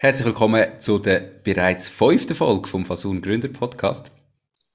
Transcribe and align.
Herzlich 0.00 0.26
willkommen 0.26 0.64
zu 0.78 1.00
der 1.00 1.18
bereits 1.18 1.88
fünften 1.88 2.36
Folge 2.36 2.68
vom 2.68 2.86
Fasun 2.86 3.20
Gründer 3.20 3.48
Podcast. 3.48 4.12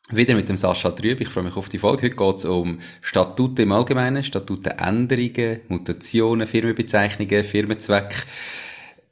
Wieder 0.09 0.35
mit 0.35 0.49
dem 0.49 0.57
Sascha 0.57 0.91
Trüb. 0.91 1.21
Ich 1.21 1.29
freue 1.29 1.45
mich 1.45 1.55
auf 1.55 1.69
die 1.69 1.77
Folge. 1.77 2.07
Heute 2.07 2.15
geht 2.17 2.35
es 2.35 2.43
um 2.43 2.79
Statute 2.99 3.61
im 3.61 3.71
Allgemeinen, 3.71 4.21
Statutenänderungen, 4.21 5.61
Mutationen, 5.69 6.45
Firmenbezeichnungen, 6.45 7.45
Firmenzweck. 7.45 8.25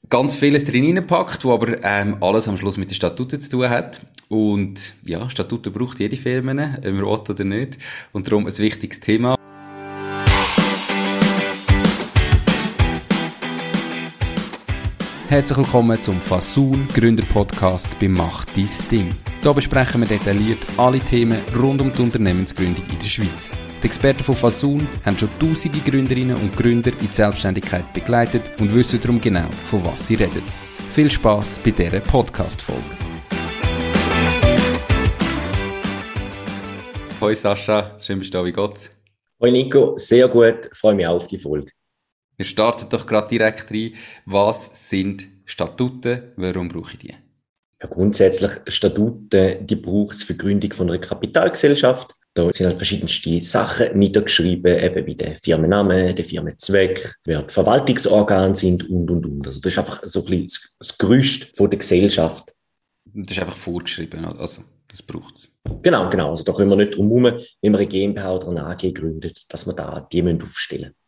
Ganz 0.09 0.35
vieles 0.35 0.65
drin 0.65 0.83
hineingepackt, 0.83 1.45
wo 1.45 1.53
aber 1.53 1.81
ähm, 1.81 2.17
alles 2.19 2.49
am 2.49 2.57
Schluss 2.57 2.75
mit 2.75 2.89
den 2.89 2.95
Statuten 2.95 3.39
zu 3.39 3.49
tun 3.49 3.69
hat. 3.69 4.01
Und 4.27 4.95
ja, 5.05 5.29
Statuten 5.29 5.71
braucht 5.71 6.01
jede 6.01 6.17
Firma, 6.17 6.51
ob 6.51 6.83
man 6.83 6.93
will 6.93 7.03
oder 7.05 7.43
nicht. 7.45 7.77
Und 8.11 8.27
darum 8.27 8.47
ein 8.47 8.57
wichtiges 8.57 8.99
Thema. 8.99 9.37
Herzlich 15.31 15.59
willkommen 15.59 16.01
zum 16.01 16.19
Fasun 16.19 16.89
Gründer 16.93 17.23
Podcast 17.23 17.87
bei 18.01 18.09
Macht 18.09 18.49
dein 18.53 18.67
Ding. 18.91 19.15
Hier 19.41 19.53
besprechen 19.53 20.01
wir 20.01 20.07
detailliert 20.09 20.57
alle 20.75 20.99
Themen 20.99 21.39
rund 21.57 21.79
um 21.79 21.93
die 21.93 22.01
Unternehmensgründung 22.01 22.83
in 22.91 22.99
der 22.99 23.07
Schweiz. 23.07 23.49
Die 23.81 23.87
Experten 23.87 24.25
von 24.25 24.35
Fasun 24.35 24.85
haben 25.05 25.17
schon 25.17 25.29
tausende 25.39 25.79
Gründerinnen 25.89 26.35
und 26.35 26.57
Gründer 26.57 26.91
in 26.91 27.07
die 27.07 27.15
Selbstständigkeit 27.15 27.93
begleitet 27.93 28.41
und 28.59 28.75
wissen 28.75 28.99
darum 29.01 29.21
genau, 29.21 29.47
von 29.67 29.85
was 29.85 30.05
sie 30.05 30.15
reden. 30.15 30.43
Viel 30.91 31.09
Spaß 31.09 31.59
bei 31.63 31.71
dieser 31.71 32.01
Podcast-Folge. 32.01 32.81
Hoi 37.21 37.35
Sascha, 37.35 37.97
schön 38.01 38.19
bist 38.19 38.33
du 38.33 38.39
da, 38.39 38.43
wie 38.43 38.51
geht's? 38.51 38.93
Hoi 39.39 39.49
Nico, 39.49 39.93
sehr 39.95 40.27
gut, 40.27 40.69
freue 40.73 40.95
mich 40.95 41.07
auf 41.07 41.25
die 41.25 41.37
Folge. 41.37 41.71
Wir 42.41 42.45
starten 42.45 42.89
doch 42.89 43.05
gerade 43.05 43.27
direkt 43.27 43.69
rein. 43.71 43.93
Was 44.25 44.89
sind 44.89 45.27
Statuten? 45.45 46.31
Warum 46.37 46.69
brauche 46.69 46.93
ich 46.93 46.97
die? 46.97 47.13
Ja, 47.79 47.87
grundsätzlich 47.87 48.49
Statuten, 48.65 49.67
die 49.67 49.75
braucht 49.75 50.15
es 50.15 50.23
für 50.23 50.33
die 50.33 50.39
Gründung 50.39 50.73
von 50.73 50.89
einer 50.89 50.97
Kapitalgesellschaft. 50.97 52.15
Da 52.33 52.51
sind 52.51 52.65
halt 52.65 52.77
verschiedenste 52.77 53.39
Sachen 53.43 53.95
niedergeschrieben, 53.95 54.75
eben 54.75 55.05
wie 55.05 55.13
der 55.13 55.35
Firmenname, 55.35 56.15
der 56.15 56.25
Firmenzweck, 56.25 57.13
wer 57.25 57.43
die 57.43 57.53
Verwaltungsorgane 57.53 58.55
sind 58.55 58.89
und, 58.89 59.11
und, 59.11 59.23
und. 59.23 59.45
Also 59.45 59.61
das 59.61 59.73
ist 59.73 59.77
einfach 59.77 60.01
so 60.03 60.25
ein 60.25 60.25
bisschen 60.25 60.71
das 60.79 60.97
Gerüst 60.97 61.55
von 61.55 61.69
der 61.69 61.77
Gesellschaft. 61.77 62.55
Das 63.05 63.33
ist 63.33 63.39
einfach 63.39 63.57
vorgeschrieben, 63.57 64.25
also 64.25 64.63
das 64.87 65.03
braucht 65.03 65.35
es. 65.37 65.49
Genau, 65.83 66.09
genau. 66.09 66.31
Also 66.31 66.43
da 66.43 66.53
können 66.53 66.71
wir 66.71 66.77
nicht 66.77 66.95
drum 66.95 67.07
herum, 67.07 67.39
wenn 67.61 67.71
man 67.71 67.81
eine 67.81 67.87
GmbH 67.87 68.33
oder 68.33 68.47
eine 68.47 68.65
AG 68.65 68.91
gründet, 68.95 69.43
dass 69.49 69.67
wir 69.67 69.73
da 69.73 70.07
die 70.11 70.23
aufstellen 70.23 70.85
müssen 70.85 71.00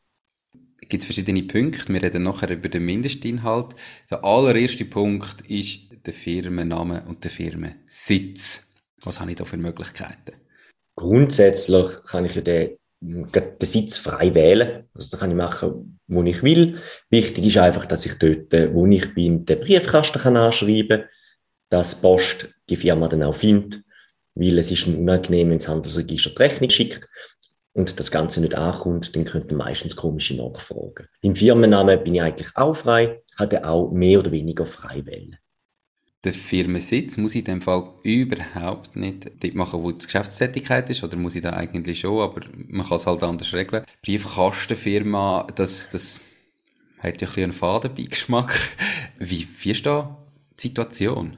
gibt 0.94 1.02
es 1.02 1.08
verschiedene 1.08 1.41
Punkte. 1.41 1.91
Wir 1.91 2.03
reden 2.03 2.22
nachher 2.22 2.52
über 2.52 2.69
den 2.69 2.86
Mindestinhalt. 2.86 3.73
Der 4.11 4.23
allererste 4.23 4.86
Punkt 4.86 5.41
ist 5.49 5.89
der 6.05 6.13
Firmenname 6.13 7.03
und 7.08 7.23
der 7.23 7.31
Firmensitz. 7.31 8.72
Was 9.03 9.19
habe 9.19 9.31
ich 9.31 9.38
da 9.38 9.44
für 9.44 9.58
Möglichkeiten? 9.58 10.36
Grundsätzlich 10.95 11.89
kann 12.05 12.25
ich 12.25 12.36
ja 12.36 12.41
den, 12.41 12.77
den 13.02 13.53
Sitz 13.64 13.97
frei 13.97 14.36
wählen. 14.36 14.88
Also 14.94 15.09
da 15.09 15.17
kann 15.17 15.31
ich 15.31 15.36
machen, 15.36 15.99
wo 16.05 16.21
ich 16.21 16.44
will. 16.44 16.80
Wichtig 17.09 17.47
ist 17.47 17.58
einfach, 17.58 17.88
dass 17.88 18.05
ich 18.05 18.14
dort, 18.19 18.53
wo 18.75 18.86
ich 18.86 19.16
bin, 19.16 19.45
den 19.45 19.61
Briefkasten 19.61 20.19
kann 20.19 20.38
anschreiben 20.38 20.99
kann, 20.99 21.09
dass 21.71 21.99
Post 21.99 22.53
die 22.69 22.75
Firma 22.75 23.08
dann 23.08 23.23
auch 23.23 23.33
findet. 23.33 23.81
Weil 24.36 24.59
es 24.59 24.69
ist 24.69 24.86
unangenehm, 24.86 25.49
wenn 25.49 25.58
das 25.58 25.67
Handelsregister 25.67 26.30
die 26.30 26.38
Rechnung 26.44 26.69
schickt 26.69 27.09
und 27.73 27.99
das 27.99 28.11
Ganze 28.11 28.41
nicht 28.41 28.55
ankommt, 28.55 29.16
dann 29.16 29.25
könnten 29.25 29.55
meistens 29.55 29.95
komische 29.95 30.35
Nachfragen. 30.35 31.07
Im 31.21 31.35
Firmennamen 31.35 32.03
bin 32.03 32.15
ich 32.15 32.21
eigentlich 32.21 32.55
auch 32.55 32.75
frei, 32.75 33.21
hatte 33.38 33.67
auch 33.67 33.91
mehr 33.91 34.19
oder 34.19 34.31
weniger 34.31 34.65
frei 34.65 35.05
wählen. 35.05 35.38
Der 36.23 36.33
Firmensitz 36.33 37.17
muss 37.17 37.35
ich 37.35 37.39
in 37.39 37.45
dem 37.45 37.61
Fall 37.61 37.89
überhaupt 38.03 38.95
nicht 38.95 39.30
dort 39.43 39.55
machen, 39.55 39.83
wo 39.83 39.91
die 39.91 40.05
Geschäftstätigkeit 40.05 40.89
ist, 40.89 41.03
oder 41.03 41.17
muss 41.17 41.35
ich 41.35 41.41
da 41.41 41.52
eigentlich 41.52 41.99
schon, 41.99 42.21
aber 42.21 42.41
man 42.55 42.85
kann 42.85 42.95
es 42.95 43.05
halt 43.05 43.23
anders 43.23 43.53
regeln. 43.53 43.83
Briefkastenfirma, 44.03 45.48
das, 45.55 45.89
das 45.89 46.21
hat 46.99 47.21
ja 47.21 47.27
ein 47.27 47.33
bisschen 47.33 47.43
einen 47.43 47.53
Fadenbeigeschmack. 47.53 48.58
Wie, 49.19 49.45
wie 49.61 49.71
ist 49.71 49.86
da 49.86 50.17
die 50.58 50.67
Situation? 50.67 51.37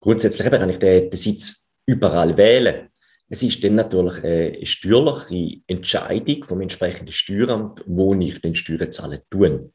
Grundsätzlich 0.00 0.48
kann 0.50 0.70
ich 0.70 0.78
den, 0.78 1.10
den 1.10 1.16
Sitz 1.16 1.70
überall 1.86 2.36
wählen. 2.36 2.88
Es 3.28 3.42
ist 3.42 3.62
dann 3.64 3.74
natürlich 3.74 4.22
eine 4.22 4.64
steuerliche 4.64 5.60
Entscheidung 5.66 6.44
vom 6.44 6.60
entsprechenden 6.60 7.12
Steueramt, 7.12 7.82
wo 7.86 8.14
ich 8.14 8.40
den 8.40 8.54
Steuern 8.54 8.92
zahlen 8.92 9.20
tue. 9.30 9.70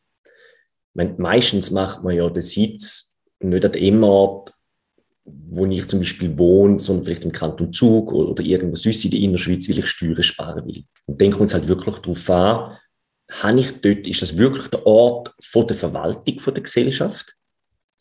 Meistens 0.94 1.72
macht 1.72 2.04
man 2.04 2.16
ja 2.16 2.30
den 2.30 2.42
Sitz 2.42 3.18
nicht 3.40 3.66
an 3.66 3.72
dem 3.72 4.04
Ort, 4.04 4.54
wo 5.26 5.66
ich 5.66 5.88
zum 5.88 6.00
Beispiel 6.00 6.38
wohne, 6.38 6.80
sondern 6.80 7.06
vielleicht 7.06 7.26
im 7.26 7.32
Kanton 7.32 7.74
Zug 7.74 8.12
oder 8.12 8.44
irgendwo 8.44 8.76
sonst 8.76 9.04
in 9.06 9.12
der 9.12 9.20
Innerschweiz, 9.20 9.68
weil 9.70 9.80
ich 9.80 9.88
Steuern 9.88 10.24
sparen 10.24 10.66
will. 10.66 10.84
Und 11.06 11.22
dann 11.22 11.32
kommt 11.32 11.50
es 11.50 11.54
halt 11.54 11.68
wirklich 11.68 11.98
darauf 11.98 12.30
an, 12.30 12.78
habe 13.32 13.60
ich 13.60 13.72
dort, 13.82 14.08
ist 14.08 14.22
das 14.22 14.38
wirklich 14.38 14.68
der 14.68 14.86
Ort 14.86 15.34
von 15.42 15.68
der 15.68 15.78
Verwaltung 15.78 16.40
von 16.40 16.54
der 16.54 16.64
Gesellschaft? 16.64 17.36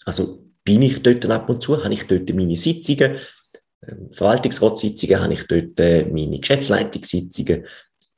Also 0.05 0.45
bin 0.65 0.83
ich 0.83 1.03
dort 1.03 1.25
ab 1.27 1.49
und 1.49 1.63
zu, 1.63 1.83
habe 1.83 1.95
ich 1.95 2.07
dort 2.07 2.33
meine 2.35 2.57
Sitzungen, 2.57 3.19
Verwaltungsratssitzungen 4.11 5.21
habe 5.21 5.35
ich 5.35 5.47
dort 5.47 5.79
äh, 5.81 6.05
meine 6.05 6.39
Geschäftsleitungssitzungen. 6.39 7.65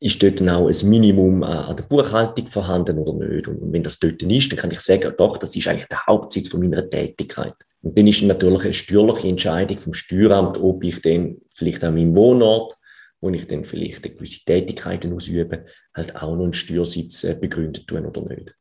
Ist 0.01 0.21
dort 0.21 0.41
dann 0.41 0.49
auch 0.49 0.67
ein 0.67 0.89
Minimum 0.89 1.45
an 1.45 1.77
der 1.77 1.85
Buchhaltung 1.85 2.49
vorhanden 2.49 2.99
oder 2.99 3.25
nicht? 3.25 3.47
Und 3.47 3.73
wenn 3.73 3.85
das 3.85 4.01
dort 4.01 4.21
ist, 4.21 4.51
dann 4.51 4.59
kann 4.59 4.73
ich 4.73 4.81
sagen, 4.81 5.13
doch, 5.17 5.37
das 5.37 5.55
ist 5.55 5.69
eigentlich 5.69 5.87
der 5.87 6.05
Hauptsitz 6.07 6.49
von 6.49 6.61
meiner 6.61 6.91
Tätigkeit. 6.91 7.55
Und 7.83 7.97
dann 7.97 8.09
ist 8.09 8.23
natürlich 8.23 8.65
eine 8.65 8.75
steuerliche 8.75 9.29
Entscheidung 9.29 9.79
vom 9.79 9.95
Steueramt, 9.95 10.59
ob 10.59 10.83
ich 10.83 11.01
dann 11.03 11.37
vielleicht 11.55 11.85
an 11.85 11.95
meinem 11.95 12.17
Wohnort, 12.17 12.77
wo 13.21 13.31
ich 13.31 13.47
dann 13.47 13.65
vielleicht 13.65 14.03
gewisse 14.03 14.45
Tätigkeiten 14.45 15.13
ausübe, 15.13 15.67
halt 15.95 16.17
auch 16.17 16.35
noch 16.35 16.45
einen 16.45 16.53
Steuersitz 16.53 17.23
äh, 17.23 17.37
begründet 17.41 17.87
tun 17.87 18.05
oder 18.05 18.23
nicht. 18.23 18.55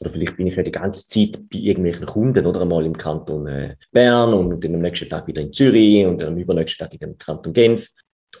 Oder 0.00 0.10
vielleicht 0.10 0.36
bin 0.36 0.46
ich 0.46 0.56
ja 0.56 0.62
die 0.62 0.72
ganze 0.72 1.06
Zeit 1.06 1.40
bei 1.50 1.58
irgendwelchen 1.58 2.06
Kunden 2.06 2.46
oder 2.46 2.60
einmal 2.60 2.84
im 2.84 2.96
Kanton 2.96 3.46
äh, 3.46 3.76
Bern 3.92 4.34
und 4.34 4.62
dann 4.62 4.74
am 4.74 4.80
nächsten 4.80 5.08
Tag 5.08 5.26
wieder 5.26 5.42
in 5.42 5.52
Zürich 5.52 6.04
und 6.04 6.18
dann 6.18 6.28
am 6.28 6.36
übernächsten 6.36 6.84
Tag 6.84 6.92
wieder 6.92 7.06
im 7.06 7.16
Kanton 7.16 7.52
Genf. 7.52 7.88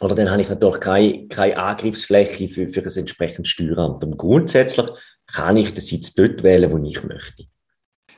Oder 0.00 0.14
dann 0.14 0.30
habe 0.30 0.42
ich 0.42 0.48
natürlich 0.48 0.80
keine, 0.80 1.26
keine 1.28 1.56
Angriffsfläche 1.56 2.48
für, 2.48 2.68
für 2.68 2.82
ein 2.82 2.96
entsprechendes 2.96 3.48
Steueramt. 3.48 4.04
Und 4.04 4.18
grundsätzlich 4.18 4.86
kann 5.26 5.56
ich 5.56 5.72
den 5.72 5.80
Sitz 5.80 6.14
dort 6.14 6.42
wählen, 6.42 6.70
wo 6.70 6.78
ich 6.78 7.02
möchte. 7.02 7.44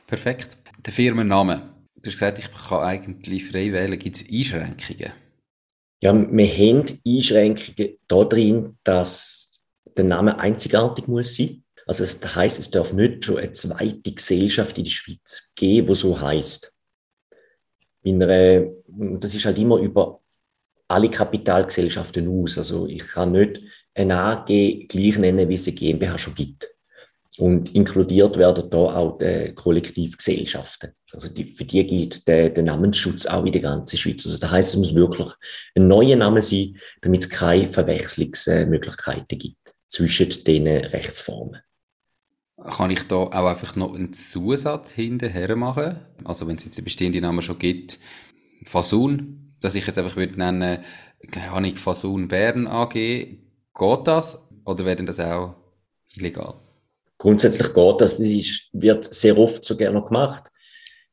Perfekt. 0.05 0.57
Der 0.85 0.93
Firmenname. 0.93 1.75
Du 1.95 2.09
hast 2.09 2.13
gesagt, 2.13 2.39
ich 2.39 2.51
kann 2.51 2.79
eigentlich 2.79 3.45
frei 3.45 3.71
wählen. 3.71 3.97
Gibt 3.97 4.17
es 4.17 4.25
Einschränkungen? 4.29 5.13
Ja, 6.01 6.13
wir 6.13 6.47
haben 6.47 6.85
Einschränkungen 7.05 7.97
da 8.07 8.23
drin, 8.23 8.77
dass 8.83 9.61
der 9.97 10.05
Name 10.05 10.39
einzigartig 10.39 11.07
muss 11.07 11.35
sein 11.35 11.63
also 11.89 12.03
das 12.03 12.35
heißt, 12.35 12.59
es 12.59 12.69
darf 12.69 12.93
nicht 12.93 13.25
schon 13.25 13.39
eine 13.39 13.51
zweite 13.51 14.11
Gesellschaft 14.11 14.77
in 14.77 14.83
der 14.83 14.91
Schweiz 14.91 15.53
geben, 15.55 15.87
wo 15.87 15.95
so 15.95 16.21
heißt. 16.21 16.71
das 18.03 19.33
ist 19.33 19.45
halt 19.45 19.57
immer 19.57 19.79
über 19.79 20.21
alle 20.87 21.09
Kapitalgesellschaften 21.09 22.27
aus. 22.27 22.59
Also 22.59 22.85
ich 22.85 23.07
kann 23.07 23.31
nicht 23.31 23.61
eine 23.95 24.19
AG 24.19 24.45
gleich 24.87 25.17
nennen, 25.17 25.49
wie 25.49 25.55
es 25.55 25.65
eine 25.65 25.75
GmbH 25.75 26.19
schon 26.19 26.35
gibt. 26.35 26.69
Und 27.39 27.73
inkludiert 27.73 28.37
werden 28.37 28.69
da 28.69 28.77
auch 28.77 29.17
die 29.17 29.53
Kollektivgesellschaften. 29.55 30.91
Also 31.11 31.27
die, 31.27 31.45
für 31.45 31.65
die 31.65 31.87
gilt 31.87 32.27
der, 32.27 32.51
der, 32.51 32.63
Namensschutz 32.65 33.25
auch 33.25 33.45
in 33.45 33.51
der 33.51 33.61
ganzen 33.61 33.97
Schweiz. 33.97 34.27
Also 34.27 34.37
das 34.37 34.51
heißt, 34.51 34.75
es 34.75 34.77
muss 34.77 34.93
wirklich 34.93 35.31
ein 35.73 35.87
neuer 35.87 36.17
Name 36.17 36.43
sein, 36.43 36.77
damit 37.01 37.21
es 37.21 37.29
keine 37.29 37.67
Verwechslungsmöglichkeiten 37.67 39.39
gibt 39.39 39.57
zwischen 39.87 40.43
den 40.43 40.67
Rechtsformen. 40.67 41.61
Kann 42.61 42.91
ich 42.91 43.07
da 43.07 43.15
auch 43.15 43.31
einfach 43.31 43.75
noch 43.75 43.95
einen 43.95 44.11
Zusatz 44.11 44.91
hinterher 44.91 45.55
machen? 45.55 45.99
Also 46.25 46.47
wenn 46.47 46.57
es 46.57 46.65
jetzt 46.65 46.77
einen 46.77 46.85
bestehenden 46.85 47.21
Namen 47.21 47.41
schon 47.41 47.57
gibt, 47.57 47.99
Fasun, 48.65 49.55
dass 49.61 49.75
ich 49.75 49.87
jetzt 49.87 49.97
einfach 49.97 50.17
würde 50.17 50.37
nennen, 50.37 50.79
habe 51.49 51.67
ich 51.67 51.79
Fasun 51.79 52.27
Bern 52.27 52.67
AG, 52.67 52.93
geht 52.93 53.39
das? 54.03 54.43
Oder 54.65 54.85
werden 54.85 55.05
das 55.05 55.19
auch 55.19 55.55
illegal? 56.15 56.55
Grundsätzlich 57.17 57.73
geht 57.73 58.01
das. 58.01 58.17
Das 58.17 58.19
ist, 58.19 58.67
wird 58.73 59.13
sehr 59.13 59.37
oft 59.37 59.63
so 59.63 59.77
gerne 59.77 60.01
gemacht, 60.01 60.51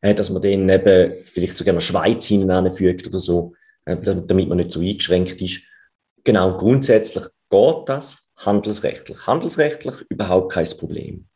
äh, 0.01 0.15
dass 0.15 0.31
man 0.31 0.43
den 0.43 0.69
eben 0.69 1.25
vielleicht 1.25 1.57
sogar 1.57 1.75
noch 1.75 1.81
Schweiz 1.81 2.27
hineinfügt 2.27 3.07
oder 3.07 3.19
so, 3.21 3.55
äh, 3.85 3.97
damit 3.97 4.49
man 4.49 4.59
nicht 4.59 4.73
so 4.73 4.81
eingeschränkt 4.81 5.41
ist. 5.41 5.61
Genau, 6.25 6.57
grundsätzlich 6.57 7.25
geht 7.51 7.89
das 7.89 8.29
handelsrechtlich. 8.37 9.27
Handelsrechtlich 9.27 9.95
überhaupt 10.09 10.53
kein 10.53 10.69
Problem 10.77 11.29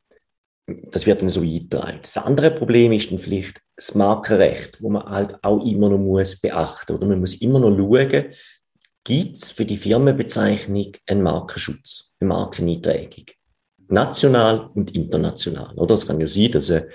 das 0.91 1.07
wird 1.07 1.23
dann 1.23 1.29
so 1.29 1.41
eingetragen. 1.41 1.99
Das 2.03 2.17
andere 2.17 2.51
Problem 2.51 2.93
ist 2.93 3.11
dann 3.11 3.19
vielleicht 3.19 3.61
das 3.77 3.95
Markenrecht, 3.95 4.81
wo 4.81 4.91
man 4.91 5.05
halt 5.05 5.37
auch 5.43 5.65
immer 5.65 5.89
noch 5.89 5.99
muss 5.99 6.41
beachten 6.41 6.93
oder 6.93 7.07
man 7.07 7.21
muss 7.21 7.35
immer 7.35 7.61
noch 7.61 7.77
schauen, 7.77 8.27
gibt 9.05 9.37
es 9.37 9.51
für 9.51 9.65
die 9.65 9.77
Firmenbezeichnung 9.77 10.93
einen 11.07 11.23
Markenschutz, 11.23 12.15
eine 12.21 12.29
Markeneintragung, 12.29 13.27
national 13.89 14.71
und 14.75 14.95
international. 14.95 15.75
Oder 15.77 15.95
es 15.95 16.07
kann 16.07 16.21
ja 16.21 16.27
sein, 16.27 16.53
dass 16.53 16.71
eine, 16.71 16.89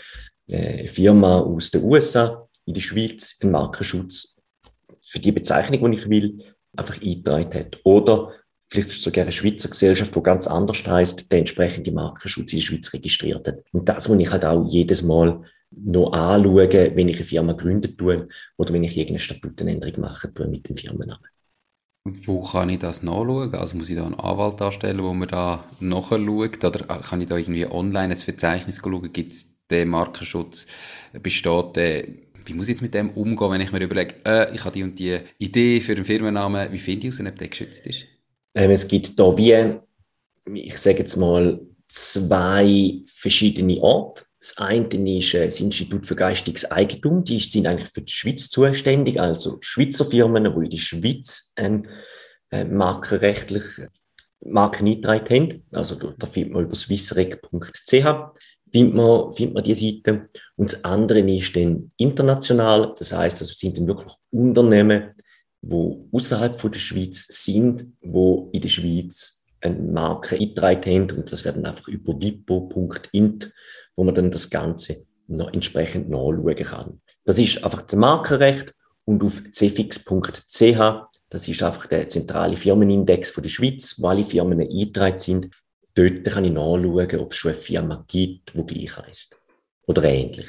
äh, 0.47 0.87
Firma 0.87 1.39
aus 1.39 1.71
den 1.71 1.83
USA 1.83 2.47
in 2.65 2.73
der 2.73 2.81
Schweiz 2.81 3.37
einen 3.41 3.51
Markenschutz 3.51 4.39
für 5.01 5.19
die 5.19 5.31
Bezeichnung, 5.31 5.91
die 5.91 5.97
ich 5.97 6.09
will, 6.09 6.43
einfach 6.75 7.01
eingetragen 7.01 7.53
hat. 7.53 7.79
Oder 7.83 8.31
vielleicht 8.67 8.89
ist 8.89 8.97
es 8.97 9.03
sogar 9.03 9.23
eine 9.23 9.31
Schweizer 9.31 9.69
Gesellschaft, 9.69 10.15
die 10.15 10.23
ganz 10.23 10.47
anders 10.47 10.85
heißt, 10.85 11.31
der 11.31 11.39
entsprechende 11.39 11.91
Markenschutz 11.91 12.53
in 12.53 12.59
der 12.59 12.65
Schweiz 12.65 12.93
registriert 12.93 13.47
hat. 13.47 13.63
Und 13.71 13.87
das 13.87 14.09
muss 14.09 14.19
ich 14.19 14.31
halt 14.31 14.45
auch 14.45 14.67
jedes 14.67 15.03
Mal 15.03 15.43
noch 15.71 16.11
anschauen, 16.13 16.95
wenn 16.95 17.09
ich 17.09 17.17
eine 17.17 17.25
Firma 17.25 17.53
gründen 17.53 17.97
tue 17.97 18.27
oder 18.57 18.73
wenn 18.73 18.83
ich 18.83 18.95
irgendeine 18.95 19.19
Statutenänderung 19.19 20.01
mache 20.01 20.33
tue 20.33 20.47
mit 20.47 20.67
dem 20.69 20.75
Firmennamen. 20.75 21.27
Wo 22.03 22.41
kann 22.41 22.69
ich 22.69 22.79
das 22.79 23.01
nachschauen? 23.01 23.53
Also 23.55 23.77
muss 23.77 23.89
ich 23.89 23.95
da 23.95 24.05
einen 24.05 24.13
Anwalt 24.13 24.61
darstellen, 24.61 25.03
wo 25.03 25.13
man 25.13 25.27
da 25.27 25.63
nachschaut? 25.79 26.63
Oder 26.63 26.85
kann 27.01 27.21
ich 27.21 27.27
da 27.27 27.37
irgendwie 27.37 27.65
online 27.65 28.13
ein 28.13 28.17
Verzeichnis 28.17 28.77
schauen? 28.77 29.11
Gibt 29.11 29.31
es 29.31 29.55
den 29.71 29.89
Markenschutz? 29.89 30.67
Besteht 31.23 31.75
der? 31.75 32.07
Wie 32.45 32.53
muss 32.53 32.67
ich 32.67 32.73
jetzt 32.73 32.83
mit 32.83 32.93
dem 32.93 33.09
umgehen, 33.09 33.51
wenn 33.51 33.61
ich 33.61 33.71
mir 33.71 33.81
überlege, 33.81 34.15
äh, 34.23 34.53
ich 34.53 34.63
habe 34.65 34.73
die 34.73 34.83
und 34.83 34.99
die 34.99 35.17
Idee 35.39 35.81
für 35.81 35.93
einen 35.93 36.05
Firmennamen, 36.05 36.71
wie 36.71 36.77
finde 36.77 37.07
ich 37.07 37.13
aus, 37.15 37.19
ob 37.19 37.35
der 37.39 37.47
geschützt 37.47 37.87
ist? 37.87 38.05
Ähm, 38.55 38.71
es 38.71 38.87
gibt 38.87 39.19
da 39.19 39.37
wie, 39.37 39.79
ich 40.53 40.77
sage 40.77 40.99
jetzt 40.99 41.17
mal, 41.17 41.59
zwei 41.87 43.01
verschiedene 43.05 43.79
Orte. 43.81 44.23
Das 44.39 44.57
eine 44.57 45.17
ist 45.17 45.33
äh, 45.33 45.45
das 45.45 45.59
Institut 45.59 46.05
für 46.05 46.15
geistiges 46.15 46.71
Eigentum. 46.71 47.23
Die 47.23 47.39
sind 47.39 47.67
eigentlich 47.67 47.89
für 47.89 48.01
die 48.01 48.13
Schweiz 48.13 48.49
zuständig, 48.49 49.19
also 49.19 49.57
Schweizer 49.61 50.05
Firmen, 50.05 50.43
die 50.45 50.65
in 50.65 50.69
der 50.69 50.77
Schweiz 50.77 51.53
ein 51.55 51.87
äh, 52.51 52.63
markenrechtlich 52.63 53.63
Marken 54.41 54.87
eingetragen 54.87 55.29
haben. 55.29 55.63
Also 55.71 55.95
da 55.95 56.27
findet 56.27 56.53
man 56.53 56.63
über 56.65 56.75
swissrec.ch 56.75 58.05
findet 58.71 58.95
man, 58.95 59.33
findet 59.33 59.55
man 59.55 59.63
die 59.63 59.73
Seite. 59.73 60.29
Und 60.57 60.71
das 60.71 60.83
andere 60.83 61.19
ist 61.19 61.55
dann 61.55 61.91
international. 61.97 62.93
Das 62.97 63.13
heißt, 63.13 63.39
das 63.39 63.49
sind 63.49 63.77
dann 63.77 63.87
wirklich 63.87 64.13
Unternehmen, 64.31 65.11
die 65.67 66.09
außerhalb 66.11 66.59
von 66.59 66.71
der 66.71 66.79
Schweiz 66.79 67.25
sind, 67.29 67.93
wo 68.01 68.49
in 68.53 68.61
der 68.61 68.69
Schweiz 68.69 69.43
eine 69.61 69.79
Marke 69.79 70.35
eingetragen 70.35 71.09
haben. 71.09 71.17
Und 71.17 71.31
das 71.31 71.43
werden 71.43 71.65
einfach 71.65 71.87
über 71.87 72.19
wippo.int 72.21 73.51
wo 73.95 74.03
man 74.03 74.15
dann 74.15 74.31
das 74.31 74.49
Ganze 74.49 75.05
noch 75.27 75.53
entsprechend 75.53 76.09
nachschauen 76.09 76.55
kann. 76.55 77.01
Das 77.23 77.39
ist 77.39 77.63
einfach 77.63 77.81
das 77.81 77.97
Markenrecht 77.97 78.73
und 79.05 79.23
auf 79.23 79.41
cfix.ch, 79.51 80.79
das 81.29 81.47
ist 81.47 81.63
einfach 81.63 81.87
der 81.87 82.07
zentrale 82.07 82.55
Firmenindex 82.55 83.31
von 83.31 83.43
der 83.43 83.49
Schweiz, 83.49 83.95
wo 83.99 84.07
alle 84.07 84.23
Firmen 84.23 84.61
eingetragen 84.61 85.19
sind. 85.19 85.49
Dort 85.95 86.25
kann 86.25 86.45
ich 86.45 86.51
nachschauen, 86.51 87.19
ob 87.19 87.31
es 87.31 87.37
schon 87.37 87.51
eine 87.51 87.59
Firma 87.59 88.05
gibt, 88.07 88.53
die 88.53 88.65
gleich 88.65 88.97
heisst. 88.97 89.39
Oder 89.87 90.03
ähnlich. 90.03 90.47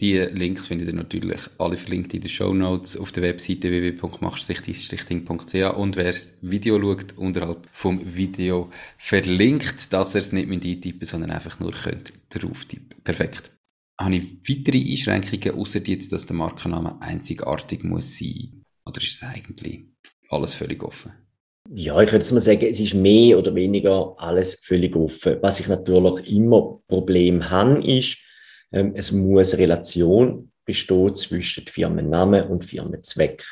Die 0.00 0.16
Links 0.16 0.68
findet 0.68 0.88
ihr 0.88 0.94
natürlich 0.94 1.40
alle 1.58 1.76
verlinkt 1.76 2.14
in 2.14 2.22
den 2.22 2.30
Show 2.30 2.54
Notes 2.54 2.96
auf 2.96 3.12
der 3.12 3.22
Webseite 3.22 3.70
www.mach-ding.ch 3.70 5.76
und 5.76 5.96
wer 5.96 6.12
das 6.12 6.32
Video 6.40 6.80
schaut, 6.80 7.18
unterhalb 7.18 7.68
vom 7.70 8.00
Video 8.16 8.70
verlinkt, 8.96 9.92
dass 9.92 10.14
er 10.14 10.22
es 10.22 10.32
nicht 10.32 10.48
mit 10.48 10.64
eintippen, 10.64 11.04
sondern 11.04 11.32
einfach 11.32 11.60
nur 11.60 11.72
könnt 11.72 12.14
drauf 12.30 12.64
tippen. 12.64 13.02
Perfekt. 13.04 13.52
Habe 14.00 14.16
ich 14.16 14.38
weitere 14.48 14.78
Einschränkungen, 14.78 15.60
außer 15.60 15.80
jetzt, 15.84 16.12
dass 16.12 16.24
der 16.24 16.36
Markenname 16.36 16.96
einzigartig 17.02 17.84
muss 17.84 18.18
sein? 18.18 18.62
Oder 18.86 19.02
ist 19.02 19.16
es 19.16 19.22
eigentlich 19.22 19.84
alles 20.30 20.54
völlig 20.54 20.82
offen? 20.82 21.12
Ja, 21.68 22.00
ich 22.00 22.10
würde 22.10 22.24
mal 22.32 22.40
sagen, 22.40 22.64
es 22.64 22.80
ist 22.80 22.94
mehr 22.94 23.38
oder 23.38 23.54
weniger 23.54 24.14
alles 24.16 24.54
völlig 24.54 24.96
offen. 24.96 25.36
Was 25.42 25.60
ich 25.60 25.68
natürlich 25.68 26.34
immer 26.34 26.80
Problem 26.88 27.50
habe, 27.50 27.84
ist, 27.84 28.16
ähm, 28.72 28.92
es 28.94 29.12
muss 29.12 29.56
Relation 29.56 30.50
bestehen 30.64 31.14
zwischen 31.14 31.66
Firmennamen 31.66 32.44
und 32.44 32.64
Firmenzweck. 32.64 33.44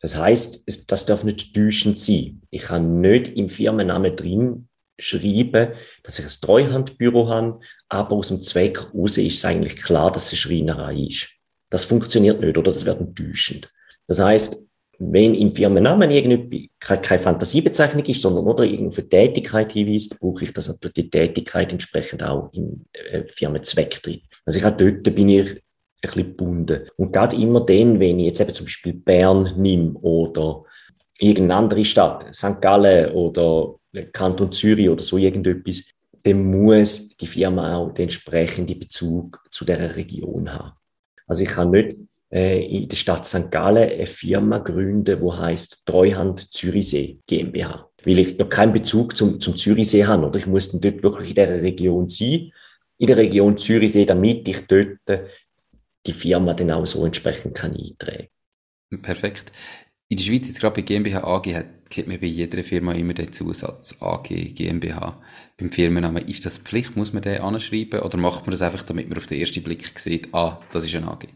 Das 0.00 0.16
heißt, 0.16 0.64
das 0.90 1.06
darf 1.06 1.24
nicht 1.24 1.54
täuschend 1.54 1.98
sein. 1.98 2.42
Ich 2.50 2.62
kann 2.62 3.00
nicht 3.00 3.36
im 3.36 3.48
Firmennamen 3.48 4.14
drin 4.14 4.68
schreiben, 4.98 5.72
dass 6.02 6.18
ich 6.18 6.24
ein 6.24 6.40
Treuhandbüro 6.40 7.28
habe, 7.28 7.60
aber 7.88 8.16
aus 8.16 8.28
dem 8.28 8.42
Zweck 8.42 8.78
heraus 8.78 9.16
ist 9.16 9.38
es 9.38 9.44
eigentlich 9.44 9.76
klar, 9.76 10.12
dass 10.12 10.26
es 10.26 10.32
eine 10.32 10.38
Schreinerei 10.38 10.96
ist. 11.08 11.28
Das 11.70 11.84
funktioniert 11.84 12.40
nicht 12.40 12.56
oder 12.56 12.70
das 12.70 12.84
wird 12.84 13.00
enttäuschend. 13.00 13.72
Das 14.06 14.20
heißt, 14.20 14.62
wenn 14.98 15.34
im 15.34 15.54
Firmennamen 15.54 16.10
irgendwie 16.10 16.72
keine 16.80 17.20
Fantasiebezeichnung 17.20 18.04
ist, 18.04 18.20
sondern 18.20 18.46
oder 18.46 18.64
irgendeine 18.64 19.08
Tätigkeit 19.08 19.70
hinweist, 19.70 20.18
brauche 20.18 20.44
ich 20.44 20.52
das 20.52 20.68
natürlich 20.68 20.94
die 20.94 21.10
Tätigkeit 21.10 21.70
entsprechend 21.70 22.22
auch 22.24 22.50
im 22.52 22.84
äh, 22.92 23.22
Firmenzweck 23.28 24.02
drin. 24.02 24.22
Also 24.48 24.60
ich 24.60 24.64
auch 24.64 24.78
dort 24.78 25.02
bin 25.02 25.28
ich 25.28 25.50
ein 25.50 25.60
bisschen 26.00 26.22
gebunden. 26.22 26.88
Und 26.96 27.12
gerade 27.12 27.36
immer 27.36 27.60
dann, 27.60 28.00
wenn 28.00 28.18
ich 28.18 28.24
jetzt 28.24 28.40
eben 28.40 28.54
zum 28.54 28.64
Beispiel 28.64 28.94
Bern 28.94 29.52
nehme 29.58 29.92
oder 29.98 30.64
irgendeine 31.18 31.56
andere 31.56 31.84
Stadt, 31.84 32.34
St. 32.34 32.58
Gallen 32.62 33.12
oder 33.12 33.74
Kanton 34.10 34.50
Zürich 34.50 34.88
oder 34.88 35.02
so 35.02 35.18
irgendetwas, 35.18 35.82
dann 36.22 36.50
muss 36.50 37.14
die 37.18 37.26
Firma 37.26 37.76
auch 37.76 37.92
den 37.92 38.04
entsprechenden 38.04 38.78
Bezug 38.78 39.38
zu 39.50 39.66
der 39.66 39.94
Region 39.94 40.50
haben. 40.50 40.72
Also 41.26 41.42
ich 41.42 41.50
kann 41.50 41.70
nicht 41.70 41.98
äh, 42.32 42.64
in 42.64 42.88
der 42.88 42.96
Stadt 42.96 43.26
St. 43.26 43.50
Gallen 43.50 43.90
eine 43.90 44.06
Firma 44.06 44.60
gründen, 44.60 45.20
die 45.20 45.30
heißt 45.30 45.82
Treuhand 45.84 46.54
Zürichsee 46.54 47.18
GmbH. 47.26 47.86
Weil 48.02 48.18
ich 48.20 48.38
ja 48.38 48.46
keinen 48.46 48.72
Bezug 48.72 49.14
zum, 49.14 49.40
zum 49.40 49.58
Zürichsee 49.58 50.06
habe. 50.06 50.26
Oder 50.26 50.38
ich 50.38 50.46
muss 50.46 50.70
dann 50.70 50.80
dort 50.80 51.02
wirklich 51.02 51.28
in 51.28 51.34
dieser 51.34 51.60
Region 51.60 52.08
sein, 52.08 52.50
in 52.98 53.06
der 53.06 53.16
Region 53.16 53.56
Zürichsee, 53.56 54.04
damit 54.04 54.46
ich 54.48 54.66
dort 54.66 54.98
die 56.06 56.12
Firma 56.12 56.54
dann 56.54 56.70
auch 56.70 56.86
so 56.86 57.04
entsprechend 57.04 57.54
kann 57.54 57.76
eintragen 57.76 58.28
Perfekt. 59.02 59.52
In 60.08 60.16
der 60.16 60.24
Schweiz, 60.24 60.46
jetzt 60.46 60.60
gerade 60.60 60.74
bei 60.74 60.82
GmbH 60.82 61.22
AG, 61.22 61.54
hat, 61.54 61.66
gibt 61.90 62.08
man 62.08 62.18
bei 62.18 62.26
jeder 62.26 62.62
Firma 62.62 62.94
immer 62.94 63.12
den 63.12 63.30
Zusatz 63.32 63.94
AG, 64.00 64.54
GmbH. 64.54 65.20
Beim 65.58 65.70
Firmennamen, 65.70 66.26
ist 66.26 66.46
das 66.46 66.58
Pflicht? 66.58 66.96
Muss 66.96 67.12
man 67.12 67.22
den 67.22 67.42
anschreiben? 67.42 68.00
Oder 68.00 68.16
macht 68.16 68.46
man 68.46 68.52
das 68.52 68.62
einfach, 68.62 68.82
damit 68.82 69.08
man 69.08 69.18
auf 69.18 69.26
den 69.26 69.38
ersten 69.38 69.62
Blick 69.62 69.98
sieht, 69.98 70.32
ah, 70.32 70.62
das 70.72 70.84
ist 70.84 70.94
ein 70.94 71.04
AG? 71.04 71.26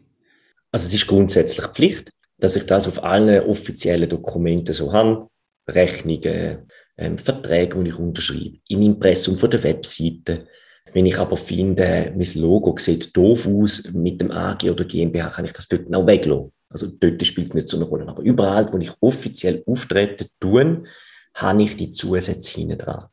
Also 0.70 0.86
es 0.86 0.94
ist 0.94 1.06
grundsätzlich 1.06 1.66
Pflicht, 1.66 2.10
dass 2.38 2.56
ich 2.56 2.64
das 2.64 2.88
auf 2.88 3.04
allen 3.04 3.44
offiziellen 3.44 4.08
Dokumenten 4.08 4.72
so 4.72 4.92
habe. 4.92 5.28
Rechnungen, 5.68 6.66
ähm, 6.96 7.18
Verträge, 7.18 7.78
die 7.82 7.90
ich 7.90 7.98
unterschreibe, 7.98 8.58
im 8.68 8.82
Impressum 8.82 9.36
von 9.36 9.50
der 9.50 9.62
Webseite. 9.62 10.46
Wenn 10.92 11.06
ich 11.06 11.18
aber 11.18 11.36
finde, 11.36 12.12
mein 12.16 12.28
Logo 12.34 12.76
sieht 12.78 13.16
doof 13.16 13.46
aus 13.46 13.90
mit 13.92 14.20
dem 14.20 14.30
AG 14.30 14.64
oder 14.70 14.84
GmbH, 14.84 15.28
kann 15.30 15.44
ich 15.44 15.52
das 15.52 15.68
dort 15.68 15.92
auch 15.94 16.06
weglassen. 16.06 16.52
Also 16.68 16.86
dort 16.86 17.24
spielt 17.24 17.48
es 17.48 17.54
nicht 17.54 17.68
so 17.68 17.76
eine 17.76 17.86
Rolle. 17.86 18.08
Aber 18.08 18.22
überall, 18.22 18.70
wo 18.72 18.78
ich 18.78 18.92
offiziell 19.00 19.62
auftrete, 19.66 20.28
tun, 20.40 20.86
habe 21.34 21.62
ich 21.62 21.76
die 21.76 21.92
Zusätze 21.92 22.52
hinten 22.52 22.78
dran. 22.78 23.06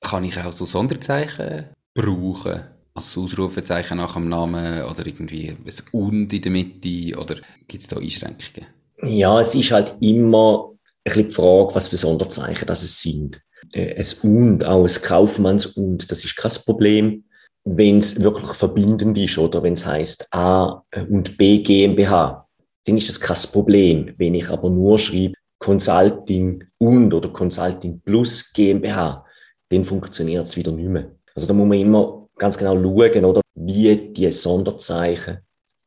Kann 0.00 0.24
ich 0.24 0.38
auch 0.38 0.52
so 0.52 0.64
Sonderzeichen 0.64 1.66
brauchen? 1.94 2.64
Also 2.94 3.22
das 3.22 3.32
Ausrufezeichen 3.32 3.98
nach 3.98 4.14
dem 4.14 4.28
Namen 4.28 4.82
oder 4.82 5.06
irgendwie 5.06 5.50
ein 5.50 5.64
Und 5.92 6.32
in 6.32 6.42
der 6.42 6.50
Mitte 6.50 7.16
oder 7.18 7.36
gibt 7.66 7.82
es 7.82 7.88
da 7.88 7.96
Einschränkungen? 7.96 8.68
Ja, 9.04 9.40
es 9.40 9.54
ist 9.54 9.70
halt 9.70 9.94
immer 10.00 10.70
ein 10.72 10.78
bisschen 11.04 11.28
die 11.28 11.34
Frage, 11.34 11.74
was 11.74 11.88
für 11.88 11.96
Sonderzeichen 11.96 12.66
das 12.66 12.82
es 12.82 13.00
sind. 13.00 13.40
Äh, 13.72 13.94
ein 13.94 14.30
Und, 14.30 14.64
auch 14.64 14.84
ein 14.84 15.02
Kaufmanns-Und, 15.02 16.10
das 16.10 16.24
ist 16.24 16.36
kein 16.36 16.52
Problem, 16.64 17.24
wenn 17.64 17.98
es 17.98 18.22
wirklich 18.22 18.50
verbindend 18.52 19.18
ist 19.18 19.36
oder 19.36 19.62
wenn 19.62 19.74
es 19.74 19.84
heißt 19.84 20.28
A 20.32 20.82
und 21.08 21.36
B 21.36 21.58
GmbH, 21.58 22.48
dann 22.86 22.96
ist 22.96 23.10
es 23.10 23.20
kein 23.20 23.36
Problem. 23.52 24.14
Wenn 24.16 24.34
ich 24.34 24.48
aber 24.48 24.70
nur 24.70 24.98
schreibe 24.98 25.34
Consulting 25.58 26.64
und 26.78 27.12
oder 27.12 27.28
Consulting 27.28 28.00
plus 28.00 28.52
GmbH, 28.52 29.24
dann 29.68 29.84
funktioniert 29.84 30.46
es 30.46 30.56
wieder 30.56 30.72
nicht 30.72 30.88
mehr. 30.88 31.10
Also 31.34 31.46
da 31.46 31.52
muss 31.52 31.68
man 31.68 31.78
immer 31.78 32.28
ganz 32.36 32.56
genau 32.56 32.74
schauen, 32.74 33.24
oder, 33.24 33.40
wie 33.54 34.12
die 34.12 34.30
Sonderzeichen 34.30 35.38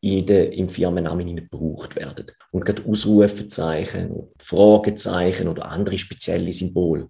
in 0.01 0.25
der, 0.25 0.51
im 0.53 0.67
Firmennamen 0.67 1.35
gebraucht 1.35 1.95
werden. 1.95 2.27
Und 2.51 2.65
gerade 2.65 2.83
Ausrufezeichen, 2.87 4.27
Fragezeichen 4.39 5.47
oder 5.47 5.65
andere 5.65 5.97
spezielle 5.97 6.51
Symbole, 6.51 7.07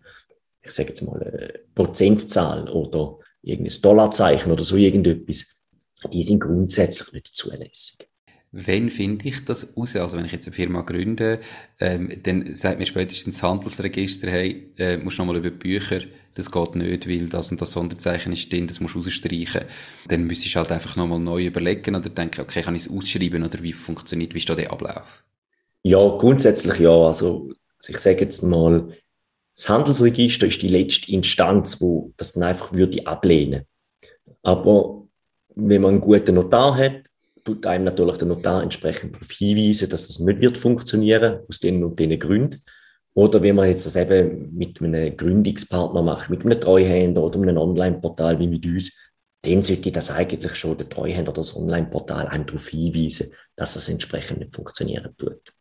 ich 0.64 0.72
sage 0.72 0.90
jetzt 0.90 1.02
mal 1.02 1.22
eine 1.22 1.54
Prozentzahl 1.76 2.70
oder 2.70 3.20
irgendein 3.42 3.82
Dollarzeichen 3.82 4.52
oder 4.52 4.64
so 4.64 4.76
irgendetwas, 4.76 5.46
die 6.12 6.24
sind 6.24 6.40
grundsätzlich 6.40 7.12
nicht 7.14 7.32
zulässig. 7.34 8.08
Wenn 8.54 8.90
finde 8.90 9.28
ich 9.28 9.46
das 9.46 9.76
raus? 9.78 9.96
Also 9.96 10.18
wenn 10.18 10.26
ich 10.26 10.34
jetzt 10.34 10.48
eine 10.48 10.56
Firma 10.56 10.82
gründe, 10.82 11.40
ähm, 11.80 12.12
dann 12.24 12.54
sagt 12.54 12.80
mir 12.80 12.86
spätestens 12.86 13.36
das 13.36 13.44
Handelsregister, 13.44 14.30
hey, 14.30 14.74
äh, 14.78 14.98
musst 14.98 15.18
du 15.18 15.22
nochmal 15.22 15.38
über 15.38 15.52
Bücher 15.52 16.02
das 16.34 16.52
geht 16.52 16.76
nicht, 16.76 17.10
weil 17.10 17.28
das 17.28 17.52
und 17.52 17.62
das 17.62 17.72
Sonderzeichen 17.72 18.32
ist 18.32 18.52
drin, 18.52 18.68
das 18.68 18.80
musst 18.80 18.96
du 18.96 19.00
rausstreichen. 19.00 19.66
Dann 20.08 20.24
müsstest 20.24 20.56
du 20.56 20.60
halt 20.60 20.72
einfach 20.72 20.96
nochmal 20.96 21.20
neu 21.20 21.46
überlegen 21.46 21.96
oder 21.96 22.10
denken, 22.10 22.42
okay, 22.42 22.62
kann 22.62 22.76
ich 22.76 22.86
es 22.86 22.92
ausschreiben 22.92 23.44
oder 23.44 23.62
wie 23.62 23.74
funktioniert, 23.74 24.34
wie 24.34 24.40
ist 24.40 24.50
da 24.50 24.56
der 24.56 24.72
Ablauf? 24.72 25.24
Ja, 25.84 26.08
grundsätzlich 26.18 26.80
ja. 26.80 26.92
Also 26.92 27.52
ich 27.86 27.98
sage 27.98 28.22
jetzt 28.22 28.44
mal, 28.44 28.96
das 29.56 29.70
Handelsregister 29.70 30.48
ist 30.48 30.62
die 30.62 30.68
letzte 30.68 31.12
Instanz, 31.12 31.82
wo 31.82 32.14
das 32.18 32.34
dann 32.34 32.44
einfach 32.44 32.74
würde 32.74 33.06
ablehnen. 33.06 33.66
Aber 34.44 35.08
wenn 35.56 35.82
man 35.82 35.92
einen 35.92 36.02
guten 36.02 36.36
Notar 36.36 36.78
hat, 36.78 37.04
tut 37.44 37.66
einem 37.66 37.86
natürlich 37.86 38.18
der 38.18 38.28
Notar 38.28 38.64
entsprechend 38.64 39.16
darauf 39.16 39.32
hinweisen, 39.32 39.90
dass 39.90 40.08
das 40.08 40.20
nicht 40.20 40.42
wird 40.42 40.58
funktionieren, 40.58 41.40
aus 41.48 41.60
den 41.60 41.84
und 41.84 42.00
den 42.00 42.18
Gründen. 42.20 42.62
Oder 43.14 43.42
wenn 43.42 43.56
man 43.56 43.68
jetzt 43.68 43.86
das 43.86 43.96
eben 43.96 44.56
mit 44.56 44.82
einem 44.82 45.16
Gründungspartner 45.18 46.02
macht, 46.02 46.30
mit 46.30 46.46
einem 46.46 46.60
Treuhänder 46.60 47.22
oder 47.22 47.42
einem 47.42 47.58
Online-Portal 47.58 48.40
wie 48.40 48.48
mit 48.48 48.66
uns, 48.66 48.96
dann 49.42 49.64
sollte 49.64 49.92
das 49.92 50.12
eigentlich 50.12 50.56
schon 50.56 50.78
der 50.78 50.88
Treuhänder 50.88 51.32
oder 51.32 51.42
das 51.42 51.56
Online-Portal 51.56 52.28
einem 52.28 52.46
darauf 52.46 52.70
hinweisen, 52.70 53.34
dass 53.56 53.74
das 53.74 53.90
entsprechend 53.90 54.40
nicht 54.40 54.56
funktionieren 54.56 55.14
tut. 55.18 55.54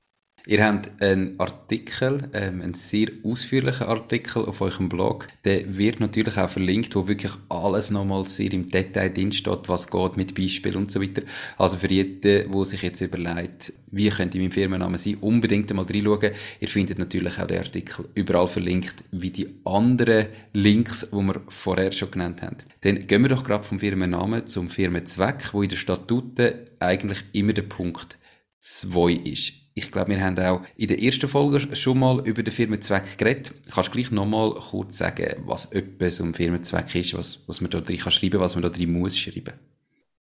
Ihr 0.50 0.64
habt 0.64 1.00
einen 1.00 1.38
Artikel, 1.38 2.28
ähm, 2.32 2.60
einen 2.60 2.74
sehr 2.74 3.06
ausführlichen 3.22 3.86
Artikel 3.86 4.46
auf 4.46 4.60
eurem 4.60 4.88
Blog. 4.88 5.28
Der 5.44 5.76
wird 5.76 6.00
natürlich 6.00 6.36
auch 6.38 6.50
verlinkt, 6.50 6.96
wo 6.96 7.06
wirklich 7.06 7.30
alles 7.48 7.92
nochmal 7.92 8.26
sehr 8.26 8.52
im 8.52 8.68
Detail 8.68 9.10
drin 9.10 9.30
steht, 9.30 9.68
was 9.68 9.88
geht 9.88 10.16
mit 10.16 10.34
Beispielen 10.34 10.74
und 10.74 10.90
so 10.90 11.00
weiter. 11.00 11.22
Also 11.56 11.78
für 11.78 11.86
jeden, 11.86 12.20
der 12.22 12.64
sich 12.64 12.82
jetzt 12.82 13.00
überlegt, 13.00 13.72
wie 13.92 14.08
könnte 14.08 14.38
mein 14.38 14.50
Firmenname 14.50 14.98
sein, 14.98 15.18
unbedingt 15.20 15.70
einmal 15.70 15.84
reinschauen. 15.84 16.32
Ihr 16.58 16.68
findet 16.68 16.98
natürlich 16.98 17.38
auch 17.38 17.46
den 17.46 17.58
Artikel 17.58 18.08
überall 18.16 18.48
verlinkt, 18.48 19.04
wie 19.12 19.30
die 19.30 19.46
anderen 19.64 20.26
Links, 20.52 21.06
die 21.12 21.16
wir 21.16 21.42
vorher 21.46 21.92
schon 21.92 22.10
genannt 22.10 22.42
haben. 22.42 22.56
Dann 22.80 23.06
gehen 23.06 23.22
wir 23.22 23.28
doch 23.28 23.44
gerade 23.44 23.62
vom 23.62 23.78
Firmennamen 23.78 24.48
zum 24.48 24.68
Firmenzweck, 24.68 25.54
wo 25.54 25.62
in 25.62 25.68
den 25.68 25.78
Statuten 25.78 26.54
eigentlich 26.80 27.22
immer 27.34 27.52
der 27.52 27.62
Punkt 27.62 28.18
2 28.62 29.12
ist. 29.12 29.59
Ich 29.74 29.92
glaube, 29.92 30.10
wir 30.10 30.20
haben 30.20 30.38
auch 30.38 30.62
in 30.76 30.88
der 30.88 31.00
ersten 31.00 31.28
Folge 31.28 31.76
schon 31.76 31.98
mal 31.98 32.26
über 32.26 32.42
den 32.42 32.52
Firmenzweck 32.52 33.16
geredet. 33.16 33.52
Kannst 33.72 33.90
du 33.90 33.92
gleich 33.92 34.10
nochmal 34.10 34.52
kurz 34.54 34.98
sagen, 34.98 35.44
was 35.46 35.66
etwas 35.66 36.16
so 36.16 36.24
ein 36.24 36.34
Firmenzweck 36.34 36.92
ist, 36.96 37.16
was, 37.16 37.38
was 37.46 37.60
man 37.60 37.70
da 37.70 37.80
drin 37.80 37.98
kann 37.98 38.10
schreiben, 38.10 38.40
was 38.40 38.54
man 38.54 38.62
da 38.62 38.68
drin 38.68 38.92
muss 38.92 39.16
schreiben? 39.16 39.54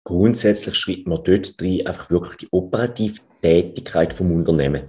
Grundsätzlich 0.04 0.76
schreibt 0.76 1.08
man 1.08 1.22
dort 1.24 1.60
drin 1.60 1.86
einfach 1.86 2.10
wirklich 2.10 2.36
die 2.36 2.48
operative 2.52 3.20
Tätigkeit 3.42 4.14
vom 4.14 4.32
Unternehmen. 4.32 4.82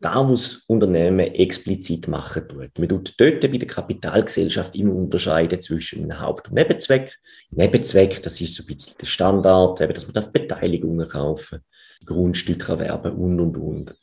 Da, 0.00 0.28
was 0.28 0.42
das 0.42 0.62
Unternehmen 0.66 1.20
explizit 1.34 2.06
machen 2.06 2.46
tut. 2.46 2.78
Man 2.78 2.88
tut 2.90 3.14
dort 3.16 3.40
bei 3.40 3.58
der 3.58 3.66
Kapitalgesellschaft 3.66 4.76
immer 4.76 4.94
unterscheiden 4.94 5.62
zwischen 5.62 6.02
einem 6.02 6.20
Haupt- 6.20 6.48
und 6.48 6.54
Nebenzweck. 6.54 7.18
Nebenzweck, 7.50 8.22
das 8.22 8.38
ist 8.38 8.54
so 8.54 8.64
ein 8.64 8.66
bisschen 8.66 8.96
der 9.00 9.06
Standard, 9.06 9.80
eben, 9.80 9.94
dass 9.94 10.12
man 10.12 10.32
Beteiligungen 10.32 11.08
kaufen 11.08 11.60
Grundstücke 12.04 12.72
erwerben 12.72 13.12
und 13.16 13.40
und 13.40 13.56
und. 13.56 13.96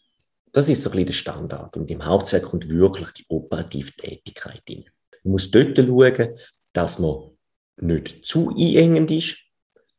Das 0.51 0.67
ist 0.67 0.83
so 0.83 0.89
ein 0.89 0.91
bisschen 0.91 1.07
der 1.07 1.13
Standard. 1.13 1.77
Und 1.77 1.89
im 1.89 2.05
Hauptzweck 2.05 2.43
kommt 2.43 2.67
wirklich 2.67 3.09
die 3.11 3.25
operative 3.29 3.91
Tätigkeit 3.93 4.61
rein. 4.69 4.85
Man 5.23 5.33
muss 5.33 5.51
dort 5.51 5.77
schauen, 5.77 6.37
dass 6.73 6.99
man 6.99 7.31
nicht 7.77 8.25
zu 8.25 8.49
einengend 8.49 9.11
ist, 9.11 9.37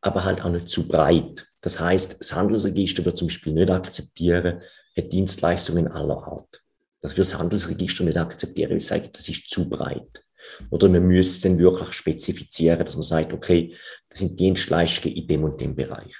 aber 0.00 0.24
halt 0.24 0.44
auch 0.44 0.50
nicht 0.50 0.68
zu 0.68 0.86
breit. 0.86 1.48
Das 1.60 1.80
heißt, 1.80 2.16
das 2.20 2.34
Handelsregister 2.34 3.04
wird 3.04 3.18
zum 3.18 3.28
Beispiel 3.28 3.52
nicht 3.52 3.70
akzeptieren, 3.70 4.62
Dienstleistungen 4.96 5.88
aller 5.88 6.22
Art. 6.22 6.62
Das 7.00 7.16
wird 7.16 7.26
das 7.26 7.38
Handelsregister 7.38 8.04
nicht 8.04 8.16
akzeptieren, 8.16 8.70
weil 8.70 8.76
es 8.76 8.88
sagt, 8.88 9.16
das 9.16 9.28
ist 9.28 9.48
zu 9.48 9.68
breit. 9.68 10.22
Oder 10.70 10.88
man 10.88 11.06
müsste 11.06 11.48
dann 11.48 11.58
wirklich 11.58 11.92
spezifizieren, 11.92 12.84
dass 12.84 12.96
man 12.96 13.04
sagt, 13.04 13.32
okay, 13.32 13.74
das 14.08 14.18
sind 14.18 14.38
Dienstleistungen 14.38 15.16
in 15.16 15.26
dem 15.26 15.44
und 15.44 15.60
dem 15.60 15.74
Bereich. 15.74 16.14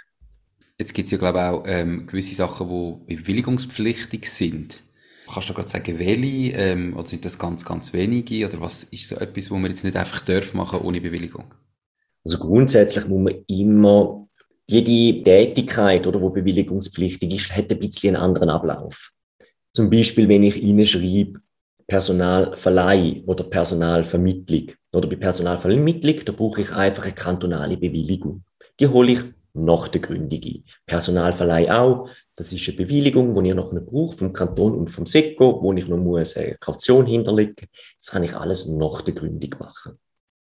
Jetzt 0.82 0.94
gibt 0.94 1.06
es 1.06 1.12
ja, 1.12 1.18
glaube 1.18 1.38
ich, 1.38 1.44
auch 1.44 1.62
ähm, 1.64 2.08
gewisse 2.08 2.34
Sachen, 2.34 2.68
die 2.68 3.14
bewilligungspflichtig 3.14 4.28
sind. 4.28 4.80
Kannst 5.32 5.48
du 5.48 5.54
gerade 5.54 5.68
sagen, 5.68 5.96
welche? 6.00 6.58
Ähm, 6.58 6.96
oder 6.96 7.06
sind 7.06 7.24
das 7.24 7.38
ganz, 7.38 7.64
ganz 7.64 7.92
wenige? 7.92 8.48
Oder 8.48 8.60
was 8.60 8.82
ist 8.82 9.06
so 9.06 9.14
etwas, 9.14 9.52
wo 9.52 9.58
man 9.58 9.70
jetzt 9.70 9.84
nicht 9.84 9.96
einfach 9.96 10.18
darf 10.24 10.54
machen 10.54 10.80
ohne 10.80 11.00
Bewilligung? 11.00 11.54
Also 12.24 12.38
grundsätzlich 12.38 13.06
muss 13.06 13.22
man 13.22 13.44
immer 13.46 14.26
jede 14.66 15.22
Tätigkeit, 15.22 16.04
oder, 16.04 16.20
wo 16.20 16.30
bewilligungspflichtig 16.30 17.32
ist, 17.32 17.56
hat 17.56 17.70
ein 17.70 17.78
bisschen 17.78 18.16
einen 18.16 18.24
anderen 18.24 18.50
Ablauf. 18.50 19.12
Zum 19.72 19.88
Beispiel, 19.88 20.28
wenn 20.28 20.42
ich 20.42 20.60
Ihnen 20.60 20.84
schreibe, 20.84 21.42
Personalverleih 21.86 23.22
oder 23.26 23.44
Personalvermittlung. 23.44 24.72
Oder 24.92 25.08
bei 25.08 25.14
Personalvermittlung, 25.14 26.24
da 26.24 26.32
brauche 26.32 26.62
ich 26.62 26.72
einfach 26.72 27.04
eine 27.04 27.14
kantonale 27.14 27.76
Bewilligung. 27.76 28.42
Die 28.80 28.88
hole 28.88 29.12
ich 29.12 29.20
nach 29.54 29.88
der 29.88 30.00
Gründung 30.00 30.40
ein. 30.42 30.64
Personalverleih 30.86 31.70
auch. 31.70 32.08
Das 32.36 32.52
ist 32.52 32.66
eine 32.68 32.76
Bewilligung, 32.76 33.34
die 33.34 33.50
ich 33.50 33.54
noch 33.54 33.72
brauche, 33.72 34.16
vom 34.16 34.32
Kanton 34.32 34.74
und 34.74 34.88
vom 34.88 35.06
SECO, 35.06 35.62
wo 35.62 35.72
ich 35.72 35.88
noch 35.88 35.98
muss 35.98 36.36
eine 36.36 36.56
Kaution 36.58 37.06
hinterlegen 37.06 37.68
Das 38.00 38.10
kann 38.10 38.24
ich 38.24 38.34
alles 38.34 38.68
nach 38.68 39.02
der 39.02 39.14
Gründung 39.14 39.54
machen. 39.58 39.98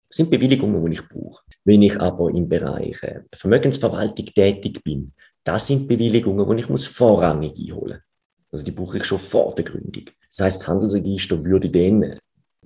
Das 0.08 0.18
sind 0.18 0.30
Bewilligungen, 0.30 0.86
die 0.86 0.94
ich 0.94 1.08
brauche. 1.08 1.44
Wenn 1.64 1.82
ich 1.82 2.00
aber 2.00 2.30
im 2.32 2.48
Bereich 2.50 3.02
äh, 3.04 3.22
Vermögensverwaltung 3.34 4.26
tätig 4.26 4.84
bin, 4.84 5.14
das 5.44 5.68
sind 5.68 5.88
Bewilligungen, 5.88 6.50
die 6.50 6.64
ich 6.64 6.70
muss 6.70 6.88
vorrangig 6.88 7.58
einholen 7.58 7.98
muss. 7.98 8.52
Also 8.52 8.66
die 8.66 8.72
brauche 8.72 8.98
ich 8.98 9.06
schon 9.06 9.20
vor 9.20 9.56
der 9.56 9.64
Gründung. 9.64 10.06
Das 10.30 10.42
heißt, 10.42 10.62
das 10.62 10.68
Handelsregister 10.68 11.44
würde 11.44 11.70
dann 11.70 12.20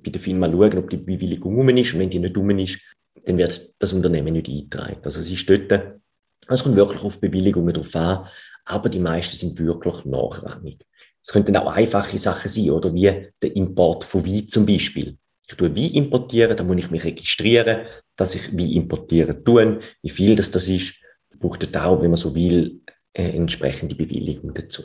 bei 0.03 0.11
der 0.11 0.21
Firma 0.21 0.49
schauen, 0.49 0.77
ob 0.77 0.89
die 0.89 0.97
Bewilligung 0.97 1.59
um 1.59 1.69
ist. 1.69 1.93
Und 1.93 1.99
wenn 1.99 2.09
die 2.09 2.19
nicht 2.19 2.37
um 2.37 2.49
ist, 2.51 2.79
dann 3.23 3.37
wird 3.37 3.73
das 3.79 3.93
Unternehmen 3.93 4.33
nicht 4.33 4.49
eingetragen. 4.49 4.99
Also 5.03 5.19
es 5.19 5.31
ist 5.31 5.49
dort 5.49 5.99
es 6.47 6.63
kommt 6.63 6.75
wirklich 6.75 7.01
auf 7.01 7.19
Bewilligungen 7.19 7.73
drauf 7.73 7.95
an, 7.95 8.27
aber 8.65 8.89
die 8.89 8.99
meisten 8.99 9.35
sind 9.35 9.57
wirklich 9.59 10.05
nachrangig. 10.05 10.85
Es 11.21 11.31
könnten 11.31 11.57
auch 11.57 11.71
einfache 11.71 12.19
Sachen 12.19 12.49
sein, 12.49 12.69
oder 12.69 12.93
wie 12.93 13.31
der 13.41 13.55
Import 13.55 14.03
von 14.03 14.25
Wein 14.25 14.47
zum 14.47 14.65
Beispiel. 14.65 15.17
Ich 15.47 15.55
tue 15.55 15.75
Wein 15.75 15.91
importieren, 15.91 16.55
da 16.55 16.63
muss 16.63 16.77
ich 16.77 16.91
mich 16.91 17.03
registrieren, 17.03 17.87
dass 18.15 18.35
ich 18.35 18.51
Wein 18.53 18.71
importieren 18.71 19.43
tue, 19.43 19.79
wie 20.01 20.09
viel 20.09 20.35
das, 20.35 20.51
das 20.51 20.67
ist. 20.67 20.95
Da 21.29 21.37
braucht 21.39 21.63
es 21.63 21.73
auch, 21.73 22.01
wenn 22.01 22.11
man 22.11 22.17
so 22.17 22.35
will, 22.35 22.81
eine 23.13 23.33
entsprechende 23.33 23.95
Bewilligung 23.95 24.53
dazu. 24.53 24.83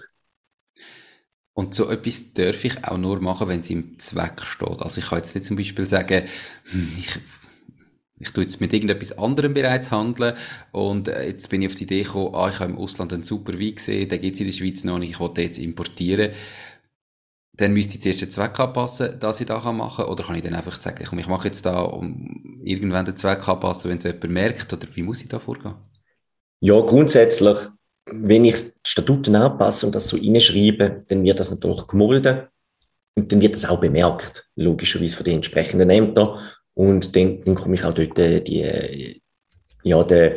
Und 1.52 1.74
so 1.74 1.90
etwas 1.90 2.32
darf 2.32 2.64
ich 2.64 2.84
auch 2.84 2.96
nur 2.96 3.20
machen, 3.20 3.48
wenn 3.48 3.60
es 3.60 3.68
im 3.68 3.98
Zweck 3.98 4.40
steht. 4.44 4.80
Also 4.80 5.00
ich 5.00 5.08
kann 5.08 5.18
jetzt 5.18 5.34
nicht 5.34 5.46
zum 5.46 5.56
Beispiel 5.56 5.84
sagen, 5.84 6.26
hm, 6.70 6.92
ich 6.98 7.18
ich 8.20 8.32
tue 8.32 8.44
jetzt 8.44 8.60
mit 8.60 8.72
irgendetwas 8.72 9.16
anderem 9.18 9.54
bereits 9.54 9.90
handeln. 9.90 10.34
Und 10.72 11.08
äh, 11.08 11.26
jetzt 11.26 11.48
bin 11.48 11.62
ich 11.62 11.68
auf 11.68 11.74
die 11.74 11.84
Idee 11.84 12.02
gekommen, 12.02 12.34
ah, 12.34 12.50
ich 12.50 12.60
habe 12.60 12.70
im 12.70 12.78
Ausland 12.78 13.12
einen 13.12 13.22
super 13.22 13.54
Wein 13.54 13.74
gesehen, 13.74 14.08
den 14.08 14.20
gibt 14.20 14.34
es 14.34 14.40
in 14.40 14.46
der 14.46 14.52
Schweiz 14.52 14.84
noch 14.84 14.98
nicht, 14.98 15.10
ich 15.10 15.20
wollte 15.20 15.40
jetzt 15.42 15.58
importieren. 15.58 16.32
Dann 17.54 17.72
müsste 17.72 17.94
ich 17.94 18.02
zuerst 18.02 18.20
den 18.20 18.30
Zweck 18.30 18.60
anpassen, 18.60 19.18
dass 19.18 19.40
ich 19.40 19.46
das 19.46 19.64
machen 19.64 20.04
kann, 20.04 20.12
oder 20.12 20.22
kann 20.22 20.36
ich 20.36 20.42
dann 20.42 20.54
einfach 20.54 20.80
sagen, 20.80 21.04
komm, 21.08 21.18
ich 21.18 21.26
mache 21.26 21.48
jetzt 21.48 21.64
da 21.64 21.80
um 21.80 22.60
irgendwann 22.62 23.06
den 23.06 23.16
Zweck 23.16 23.48
anpassen, 23.48 23.90
wenn 23.90 23.98
es 23.98 24.04
jemand 24.04 24.30
merkt, 24.30 24.72
oder 24.72 24.86
wie 24.94 25.02
muss 25.02 25.22
ich 25.22 25.28
da 25.28 25.38
vorgehen? 25.38 25.74
Ja, 26.60 26.78
grundsätzlich, 26.80 27.56
wenn 28.06 28.44
ich 28.44 28.56
Statuten 28.86 29.34
anpasse 29.34 29.86
und 29.86 29.94
das 29.94 30.08
so 30.08 30.18
reinschreibe, 30.18 31.04
dann 31.08 31.24
wird 31.24 31.40
das 31.40 31.50
natürlich 31.50 31.86
gemolden 31.86 32.42
und 33.16 33.32
dann 33.32 33.40
wird 33.40 33.54
das 33.54 33.64
auch 33.64 33.80
bemerkt, 33.80 34.46
logischerweise 34.56 35.16
von 35.16 35.24
den 35.24 35.36
entsprechenden 35.36 35.88
Ämtern 35.88 36.38
und 36.80 37.14
dann, 37.14 37.42
dann 37.44 37.54
komme 37.56 37.74
ich 37.74 37.84
auch 37.84 37.92
dort 37.92 38.18
äh, 38.18 38.40
die, 38.40 38.62
äh, 38.62 39.20
ja, 39.82 40.02
die, 40.02 40.32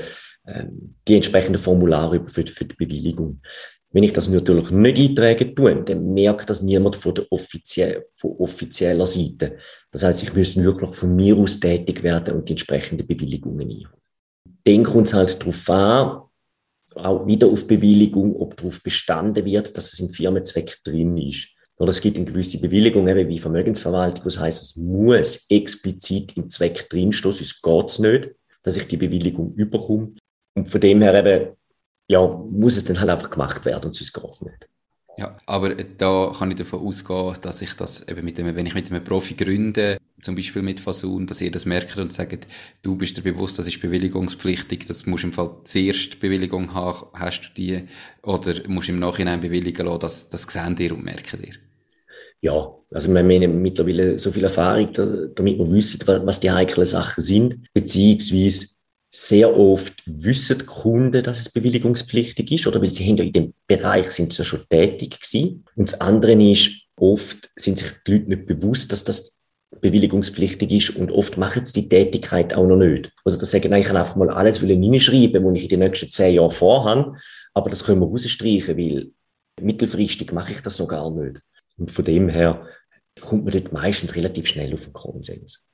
ähm, 0.45 0.95
die 1.07 1.15
entsprechenden 1.15 1.57
Formulare 1.57 2.21
für, 2.27 2.45
für 2.45 2.65
die 2.65 2.75
Bewilligung. 2.75 3.39
Wenn 3.91 4.03
ich 4.03 4.11
das 4.11 4.27
natürlich 4.27 4.69
nicht 4.71 4.97
eintrage, 4.97 5.55
tue, 5.55 5.83
dann 5.85 6.13
merkt 6.13 6.49
das 6.49 6.61
niemand 6.61 6.97
von 6.97 7.15
der 7.15 7.31
offizie 7.31 8.01
von 8.17 8.31
offizieller 8.31 9.07
Seite. 9.07 9.57
Das 9.89 10.03
heißt, 10.03 10.23
ich 10.23 10.33
müsste 10.33 10.61
wirklich 10.61 10.93
von 10.95 11.15
mir 11.15 11.37
aus 11.37 11.61
tätig 11.61 12.03
werden 12.03 12.35
und 12.35 12.49
die 12.49 12.53
entsprechenden 12.53 13.07
Bewilligungen 13.07 13.61
einholen. 13.61 14.01
Dann 14.65 14.83
kommt 14.83 15.07
es 15.07 15.13
halt 15.13 15.39
darauf 15.39 15.69
an, 15.69 16.23
auch 16.95 17.25
wieder 17.25 17.47
auf 17.47 17.65
Bewilligung, 17.65 18.35
ob 18.35 18.57
darauf 18.57 18.83
bestanden 18.83 19.45
wird, 19.45 19.77
dass 19.77 19.93
es 19.93 19.99
im 19.99 20.09
Firmenzweck 20.09 20.79
drin 20.83 21.15
ist. 21.17 21.52
Oder 21.77 21.89
es 21.89 22.01
gibt 22.01 22.17
eine 22.17 22.25
gewisse 22.25 22.59
Bewilligung, 22.59 23.07
eben 23.07 23.29
wie 23.29 23.39
Vermögensverwaltung, 23.39 24.23
das 24.23 24.39
heißt, 24.39 24.61
es 24.61 24.75
muss 24.75 25.45
explizit 25.49 26.37
im 26.37 26.49
Zweck 26.49 26.89
drinstehen, 26.89 27.33
sonst 27.33 27.61
geht 27.61 27.89
es 27.89 27.99
nicht, 27.99 28.35
dass 28.61 28.77
ich 28.77 28.87
die 28.87 28.97
Bewilligung 28.97 29.53
überkomme. 29.55 30.13
Und 30.55 30.69
von 30.69 30.81
dem 30.81 31.01
her 31.01 31.15
eben, 31.15 31.55
ja, 32.07 32.25
muss 32.27 32.77
es 32.77 32.85
dann 32.85 32.99
halt 32.99 33.09
einfach 33.09 33.29
gemacht 33.29 33.65
werden 33.65 33.91
sonst 33.91 34.13
geht 34.13 34.31
es 34.31 34.41
nicht. 34.41 34.69
Ja, 35.17 35.37
aber 35.45 35.75
da 35.75 36.33
kann 36.37 36.49
ich 36.49 36.57
davon 36.57 36.79
ausgehen, 36.79 37.35
dass 37.41 37.61
ich 37.61 37.75
das 37.75 38.07
eben 38.07 38.25
mit 38.25 38.37
dem, 38.37 38.55
wenn 38.55 38.65
ich 38.65 38.73
mit 38.73 38.91
einem 38.91 39.03
Profi 39.03 39.35
gründe, 39.35 39.97
zum 40.21 40.35
Beispiel 40.35 40.61
mit 40.61 40.79
Fasun, 40.79 41.27
dass 41.27 41.41
ihr 41.41 41.51
das 41.51 41.65
merkt 41.65 41.97
und 41.97 42.11
sagt, 42.11 42.47
du 42.81 42.95
bist 42.95 43.17
dir 43.17 43.21
bewusst, 43.21 43.59
das 43.59 43.67
ist 43.67 43.81
bewilligungspflichtig, 43.81 44.85
das 44.87 45.05
musst 45.05 45.23
im 45.23 45.33
Fall 45.33 45.51
zuerst 45.65 46.19
Bewilligung 46.19 46.73
haben, 46.73 47.07
hast 47.13 47.41
du 47.41 47.53
die, 47.55 47.83
oder 48.23 48.55
musst 48.67 48.89
im 48.89 48.99
Nachhinein 48.99 49.41
bewilligen 49.41 49.85
lassen, 49.85 49.99
das, 49.99 50.29
das 50.29 50.43
sehen 50.43 50.75
dir 50.75 50.93
und 50.93 51.03
merken 51.03 51.41
dir. 51.41 51.53
Ja, 52.41 52.73
also 52.91 53.13
wir 53.13 53.19
haben 53.19 53.61
mittlerweile 53.61 54.17
so 54.17 54.31
viel 54.31 54.43
Erfahrung, 54.43 54.91
damit 54.93 55.59
wir 55.59 55.71
wissen, 55.71 56.05
was 56.07 56.39
die 56.39 56.51
heiklen 56.51 56.87
Sachen 56.87 57.21
sind, 57.23 57.67
beziehungsweise 57.73 58.67
sehr 59.15 59.55
oft 59.55 59.93
wissen 60.07 60.57
die 60.57 60.65
Kunden, 60.65 61.23
dass 61.23 61.39
es 61.39 61.49
bewilligungspflichtig 61.49 62.51
ist, 62.51 62.65
oder 62.65 62.81
weil 62.81 62.89
sie 62.89 63.07
in 63.07 63.31
dem 63.31 63.53
Bereich 63.67 64.09
sind 64.09 64.33
sie 64.33 64.43
schon 64.43 64.65
tätig 64.67 65.21
gewesen. 65.21 65.65
Und 65.75 65.91
das 65.91 66.01
andere 66.01 66.33
ist, 66.33 66.71
oft 66.95 67.51
sind 67.55 67.77
sich 67.77 67.91
die 68.07 68.13
Leute 68.13 68.29
nicht 68.29 68.45
bewusst, 68.47 68.91
dass 68.91 69.03
das 69.03 69.37
bewilligungspflichtig 69.81 70.71
ist 70.71 70.95
und 70.95 71.11
oft 71.11 71.37
machen 71.37 71.63
sie 71.63 71.83
die 71.83 71.89
Tätigkeit 71.89 72.55
auch 72.55 72.65
noch 72.65 72.77
nicht. 72.77 73.11
Also 73.23 73.37
das 73.37 73.51
sagen 73.51 73.71
eigentlich 73.71 73.93
einfach 73.93 74.15
mal 74.15 74.31
alles 74.31 74.59
hineinschreiben, 74.59 75.45
was 75.45 75.57
ich 75.57 75.63
in 75.63 75.69
den 75.69 75.79
nächsten 75.79 76.09
zehn 76.09 76.35
Jahren 76.35 76.51
vorhabe, 76.51 77.15
aber 77.53 77.69
das 77.69 77.83
können 77.83 78.01
wir 78.01 78.07
rausstreichen, 78.07 78.77
weil 78.77 79.11
mittelfristig 79.61 80.31
mache 80.31 80.53
ich 80.53 80.61
das 80.61 80.79
noch 80.79 80.87
gar 80.87 81.11
nicht. 81.11 81.39
Und 81.77 81.91
von 81.91 82.05
dem 82.05 82.29
her 82.29 82.65
kommt 83.21 83.45
man 83.45 83.53
dort 83.53 83.73
meistens 83.73 84.15
relativ 84.15 84.47
schnell 84.47 84.73
auf 84.73 84.85
den 84.85 84.93
Konsens. 84.93 85.67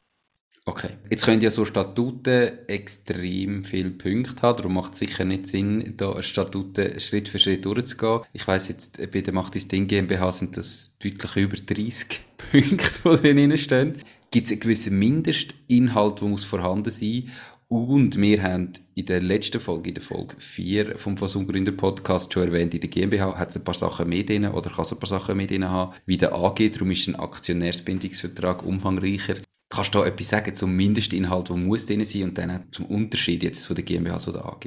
Okay. 0.66 0.90
Jetzt 1.10 1.26
können 1.26 1.42
ja 1.42 1.52
so 1.52 1.66
Statuten 1.66 2.68
extrem 2.68 3.64
viele 3.64 3.92
Punkte 3.92 4.42
haben, 4.42 4.58
darum 4.58 4.74
macht 4.76 4.94
es 4.94 5.00
sicher 5.00 5.26
nicht 5.26 5.48
Sinn, 5.48 5.96
da 5.98 6.22
Statuten 6.22 7.00
Schritt 7.00 7.28
für 7.28 7.40
Schritt 7.40 7.66
durchzugehen. 7.66 8.22
Ich 8.34 8.48
weiss 8.48 8.68
jetzt, 8.68 9.00
bei 9.12 9.22
der 9.22 9.34
Macht 9.34 9.56
Ding 9.72 9.88
GmbH 9.88 10.32
sind 10.32 10.58
das 10.58 10.96
deutlich 11.02 11.36
über 11.36 11.58
30 11.58 12.22
Punkte, 12.52 13.18
die 13.18 13.34
drin 13.34 13.58
stehen. 13.58 13.94
Gibt 14.32 14.46
es 14.46 14.52
einen 14.52 14.60
gewissen 14.60 15.00
Mindestinhalt, 15.00 16.22
der 16.22 16.28
muss 16.28 16.44
vorhanden 16.44 16.92
sein 16.92 17.32
und 17.70 18.20
wir 18.20 18.42
haben 18.42 18.74
in 18.96 19.06
der 19.06 19.22
letzten 19.22 19.62
Folge, 19.62 19.90
in 19.90 19.94
der 19.96 20.04
Folge 20.04 20.36
4 20.40 20.98
vom 20.98 21.18
Versuchgründer 21.18 21.72
Podcast 21.72 22.34
schon 22.34 22.48
erwähnt, 22.48 22.74
in 22.74 22.80
der 22.80 22.90
GmbH 22.90 23.38
hat 23.38 23.52
es 23.52 23.58
ein 23.58 23.64
paar 23.64 23.76
Sachen 23.76 24.10
mehr 24.10 24.24
drin 24.24 24.48
oder 24.48 24.72
kann 24.72 24.82
es 24.82 24.92
ein 24.92 24.98
paar 24.98 25.08
Sachen 25.08 25.38
mehr 25.38 25.46
drin 25.46 25.70
haben, 25.70 25.94
wie 26.08 26.18
der 26.18 26.34
AG, 26.34 26.72
darum 26.74 26.90
ist 26.90 27.08
ein 27.08 27.16
Aktionärsbindungsvertrag 27.16 28.66
umfangreicher. 28.66 29.36
Kannst 29.70 29.94
du 29.94 30.00
da 30.00 30.06
etwas 30.06 30.30
sagen 30.30 30.56
zum 30.56 30.76
Mindestinhalt, 30.76 31.50
der 31.50 31.56
muss 31.56 31.86
drin 31.86 32.04
sein 32.04 32.24
und 32.24 32.38
dann 32.38 32.64
zum 32.72 32.88
Unterschied 32.88 33.44
jetzt 33.44 33.68
von 33.68 33.76
der 33.76 33.86
GmbH 33.86 34.18
zu 34.18 34.32
der 34.32 34.46
AG? 34.46 34.66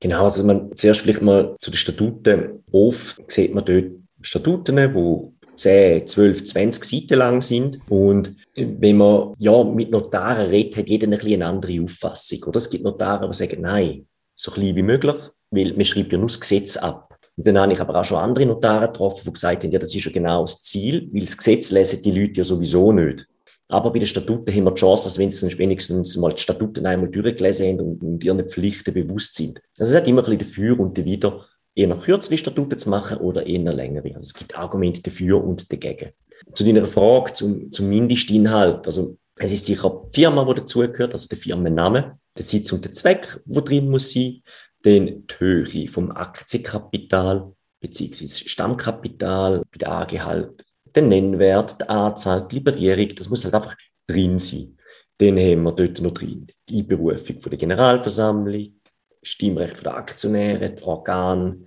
Genau, 0.00 0.24
also 0.24 0.44
man, 0.44 0.74
zuerst 0.76 1.00
vielleicht 1.00 1.20
mal 1.20 1.56
zu 1.58 1.70
den 1.70 1.76
Statuten. 1.76 2.62
Oft 2.70 3.20
sieht 3.30 3.54
man 3.54 3.64
dort 3.64 3.86
Statuten, 4.22 4.76
die 4.76 5.56
10, 5.56 6.06
12, 6.06 6.44
20 6.44 6.84
Seiten 6.84 7.18
lang 7.18 7.42
sind. 7.42 7.78
Und 7.90 8.36
wenn 8.54 8.96
man 8.96 9.34
ja 9.38 9.62
mit 9.64 9.90
Notaren 9.90 10.48
redet, 10.48 10.78
hat 10.78 10.88
jeder 10.88 11.06
ein 11.06 11.10
bisschen 11.10 11.34
eine 11.34 11.46
andere 11.46 11.82
Auffassung. 11.82 12.44
Oder 12.44 12.58
es 12.58 12.70
gibt 12.70 12.84
Notare, 12.84 13.28
die 13.28 13.36
sagen, 13.36 13.60
nein, 13.60 14.06
so 14.34 14.50
klein 14.50 14.76
wie 14.76 14.82
möglich, 14.82 15.16
weil 15.50 15.74
man 15.74 15.84
schreibt 15.84 16.12
ja 16.12 16.18
nur 16.18 16.28
das 16.28 16.40
Gesetz 16.40 16.76
ab. 16.76 17.18
Und 17.36 17.46
dann 17.46 17.58
habe 17.58 17.72
ich 17.72 17.80
aber 17.80 17.94
auch 17.94 18.04
schon 18.04 18.18
andere 18.18 18.46
Notare 18.46 18.86
getroffen, 18.86 19.22
die 19.26 19.32
gesagt 19.32 19.64
haben, 19.64 19.72
ja, 19.72 19.78
das 19.78 19.94
ist 19.94 20.04
ja 20.04 20.12
genau 20.12 20.42
das 20.42 20.62
Ziel, 20.62 21.08
weil 21.12 21.22
das 21.22 21.36
Gesetz 21.36 21.70
lesen 21.70 22.02
die 22.02 22.10
Leute 22.10 22.38
ja 22.38 22.44
sowieso 22.44 22.92
nicht. 22.92 23.26
Aber 23.70 23.92
bei 23.92 24.00
den 24.00 24.08
Statuten 24.08 24.52
haben 24.52 24.64
wir 24.64 24.72
die 24.72 24.80
Chance, 24.80 25.04
dass 25.04 25.18
wenn 25.18 25.30
sie 25.30 25.56
wenigstens 25.58 26.16
mal 26.16 26.32
die 26.32 26.42
Statuten 26.42 26.86
einmal 26.86 27.08
durchgelesen 27.08 27.68
haben 27.68 27.80
und, 27.80 28.02
und 28.02 28.24
ihren 28.24 28.48
Pflichten 28.48 28.92
bewusst 28.92 29.36
sind. 29.36 29.60
Also 29.78 29.92
es 29.92 29.96
hat 29.96 30.08
immer 30.08 30.22
ein 30.22 30.38
bisschen 30.38 30.50
dafür 30.50 30.80
und 30.80 30.98
dawider, 30.98 31.46
eher 31.74 31.96
kürzere 31.96 32.36
Statuten 32.36 32.78
zu 32.78 32.90
machen 32.90 33.18
oder 33.18 33.46
eher 33.46 33.72
längere. 33.72 34.14
Also 34.14 34.24
es 34.24 34.34
gibt 34.34 34.58
Argumente 34.58 35.02
dafür 35.02 35.42
und 35.42 35.70
dagegen. 35.72 36.10
Zu 36.52 36.64
deiner 36.64 36.86
Frage 36.86 37.32
zum, 37.32 37.70
zum 37.70 37.88
Mindestinhalt. 37.88 38.86
Also 38.86 39.16
es 39.36 39.52
ist 39.52 39.66
sicher 39.66 40.02
die 40.08 40.20
Firma, 40.20 40.44
die 40.44 40.60
dazugehört, 40.60 41.12
also 41.12 41.28
der 41.28 41.38
Firmenname, 41.38 42.18
der 42.36 42.44
Sitz 42.44 42.72
und 42.72 42.84
der 42.84 42.92
Zweck, 42.92 43.40
wo 43.44 43.60
drin 43.60 43.88
muss 43.88 44.12
sein, 44.12 44.42
dann 44.82 45.26
die 45.26 45.34
Höhe 45.38 45.88
vom 45.88 46.10
Aktienkapital 46.10 47.52
beziehungsweise 47.80 48.48
Stammkapital, 48.48 49.62
bei 49.70 49.78
der 49.78 49.92
AG 49.92 50.20
halt 50.20 50.64
den 50.96 51.08
Nennwert, 51.08 51.80
die 51.80 51.88
Anzahl, 51.88 52.46
die 52.48 52.56
Liberierung, 52.56 53.14
das 53.14 53.28
muss 53.28 53.44
halt 53.44 53.54
einfach 53.54 53.76
drin 54.06 54.38
sein. 54.38 54.76
Dann 55.18 55.38
haben 55.38 55.62
wir 55.62 55.72
dort 55.72 56.00
noch 56.00 56.14
drin 56.14 56.46
die 56.68 56.78
Einberufung 56.78 57.40
von 57.40 57.50
der 57.50 57.58
Generalversammlung, 57.58 58.80
Stimmrecht 59.22 59.76
von 59.76 59.84
der 59.84 59.96
Aktionäre, 59.96 60.70
die 60.70 60.82
Organe 60.82 61.64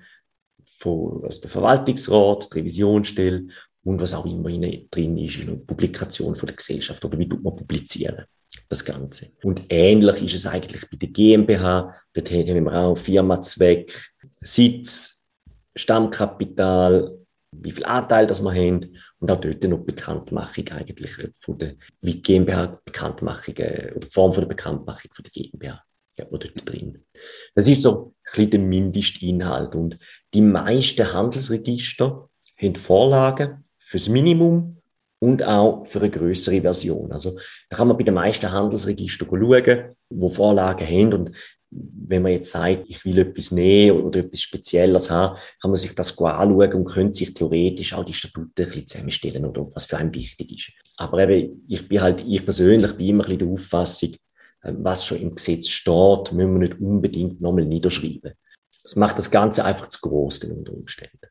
von, 0.78 1.24
also 1.24 1.42
der 1.42 1.50
Verwaltungsrat, 1.50 2.50
die 2.52 2.60
Revisionsstelle 2.60 3.48
und 3.84 4.02
was 4.02 4.14
auch 4.14 4.26
immer 4.26 4.50
drin 4.50 5.18
ist, 5.18 5.38
ist 5.38 5.48
eine 5.48 5.58
Publikation 5.58 6.36
von 6.36 6.48
der 6.48 6.56
Gesellschaft 6.56 7.04
oder 7.06 7.18
wie 7.20 7.30
tut 7.30 7.44
man 7.44 7.56
publizieren 7.56 8.26
das 8.70 8.86
Ganze. 8.86 9.32
Und 9.44 9.64
ähnlich 9.70 10.24
ist 10.24 10.36
es 10.36 10.48
eigentlich 10.48 10.90
bei 10.90 10.98
der 10.98 11.10
GmbH. 11.10 11.94
Dort 12.14 12.32
haben 12.32 12.66
wir 12.66 12.74
auch 12.74 12.96
Firmazweck, 12.96 14.12
Sitz, 14.42 15.24
Stammkapital, 15.76 17.23
wie 17.62 17.72
viel 17.72 17.86
Anteil 17.86 18.28
das 18.28 18.42
wir 18.42 18.52
haben 18.52 18.98
und 19.20 19.32
auch 19.32 19.40
dort 19.40 19.64
noch 19.64 19.80
Bekanntmachung 19.80 20.68
eigentlich 20.70 21.12
von 21.40 21.58
der 21.58 21.76
wie 22.02 22.22
GmbH 22.22 22.80
Bekanntmachung 22.86 23.56
äh, 23.58 23.92
oder 23.96 24.08
die 24.08 24.14
Form 24.14 24.32
der 24.34 24.46
Bekanntmachung 24.46 25.12
von 25.14 25.24
der 25.24 25.32
GmbH 25.32 25.84
ja, 26.18 26.28
oder 26.30 26.48
drin. 26.50 27.04
Das 27.56 27.68
ist 27.68 27.82
so 27.82 28.08
ein 28.08 28.14
bisschen 28.24 28.52
der 28.52 28.60
Mindestinhalt 28.60 29.76
und 29.76 29.98
die 30.34 30.42
meisten 30.42 31.12
Handelsregister 31.12 32.30
haben 32.62 32.76
Vorlagen 32.76 33.64
fürs 33.78 34.10
Minimum 34.10 34.78
und 35.20 35.42
auch 35.44 35.86
für 35.86 36.00
eine 36.00 36.10
größere 36.10 36.62
Version. 36.62 37.12
Also 37.12 37.38
da 37.70 37.78
kann 37.78 37.88
man 37.88 37.98
bei 37.98 38.04
den 38.04 38.14
meisten 38.14 38.52
Handelsregistern 38.52 39.30
schauen, 39.30 39.96
wo 40.10 40.30
Vorlagen 40.30 40.86
haben 40.86 41.14
und 41.14 41.32
wenn 42.08 42.22
man 42.22 42.32
jetzt 42.34 42.52
sagt, 42.52 42.86
ich 42.88 43.04
will 43.06 43.18
etwas 43.20 43.52
nehmen 43.52 44.02
oder 44.02 44.20
etwas 44.20 44.42
Spezielles 44.42 45.10
haben, 45.10 45.38
kann 45.62 45.72
man 45.72 45.78
sich 45.78 45.96
das 45.96 46.18
anschauen 46.18 46.74
und 46.74 46.86
könnte 46.86 47.14
sich 47.14 47.34
theoretisch 47.34 47.94
auch 47.94 48.06
die 48.06 48.14
Statuten 48.14 48.52
ein 48.58 48.66
bisschen 48.66 48.88
zusammenstellen 48.88 49.46
oder 49.46 49.70
was 49.74 49.86
für 49.86 49.98
einen 49.98 50.14
wichtig 50.14 50.52
ist. 50.52 50.72
Aber 50.98 51.28
eben, 51.28 51.66
ich 51.68 51.88
bin 51.88 52.02
halt, 52.02 52.24
ich 52.28 52.44
persönlich 52.44 52.94
bin 52.94 53.08
immer 53.08 53.24
ein 53.24 53.38
bisschen 53.38 53.40
der 53.40 53.48
Auffassung, 53.48 54.14
äh, 54.62 54.74
was 54.78 55.06
schon 55.06 55.22
im 55.22 55.36
Gesetz 55.36 55.70
steht, 55.70 56.32
müssen 56.32 56.60
wir 56.60 56.70
nicht 56.70 56.80
unbedingt 56.80 57.42
nochmal 57.42 57.66
niederschreiben. 57.66 58.34
Das 58.84 58.96
macht 58.96 59.18
das 59.18 59.32
Ganze 59.32 59.64
einfach 59.66 59.88
zu 59.88 60.00
groß 60.02 60.44
unter 60.46 60.74
Umständen. 60.74 61.28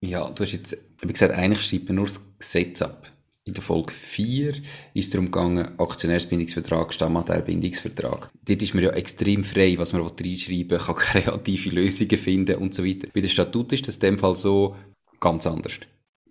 Ja, 0.00 0.28
du 0.30 0.42
hast 0.42 0.52
jetzt, 0.52 0.76
wie 1.00 1.12
gesagt, 1.12 1.34
eigentlich 1.34 1.62
schreibt 1.62 1.86
man 1.86 1.96
nur 1.96 2.06
das 2.06 2.20
Gesetz 2.38 2.82
ab 2.82 3.15
in 3.46 3.54
der 3.54 3.62
Folge 3.62 3.92
4 3.92 4.54
ist 4.92 5.14
darum 5.14 5.26
gegangen, 5.26 5.78
Aktionärsbindungsvertrag, 5.78 6.92
Stammanteilbindungsvertrag. 6.92 8.28
Dort 8.44 8.62
ist 8.62 8.74
man 8.74 8.82
ja 8.82 8.90
extrem 8.90 9.44
frei, 9.44 9.76
was 9.78 9.92
man 9.92 10.02
reinschreiben 10.02 10.78
kann 10.78 10.94
kreative 10.96 11.70
Lösungen 11.70 12.18
finden 12.18 12.56
und 12.56 12.74
so 12.74 12.84
weiter. 12.84 13.06
Bei 13.14 13.20
der 13.20 13.28
Statut 13.28 13.72
ist 13.72 13.86
das 13.86 13.96
in 13.96 14.00
dem 14.00 14.18
Fall 14.18 14.34
so 14.34 14.74
ganz 15.20 15.46
anders. 15.46 15.78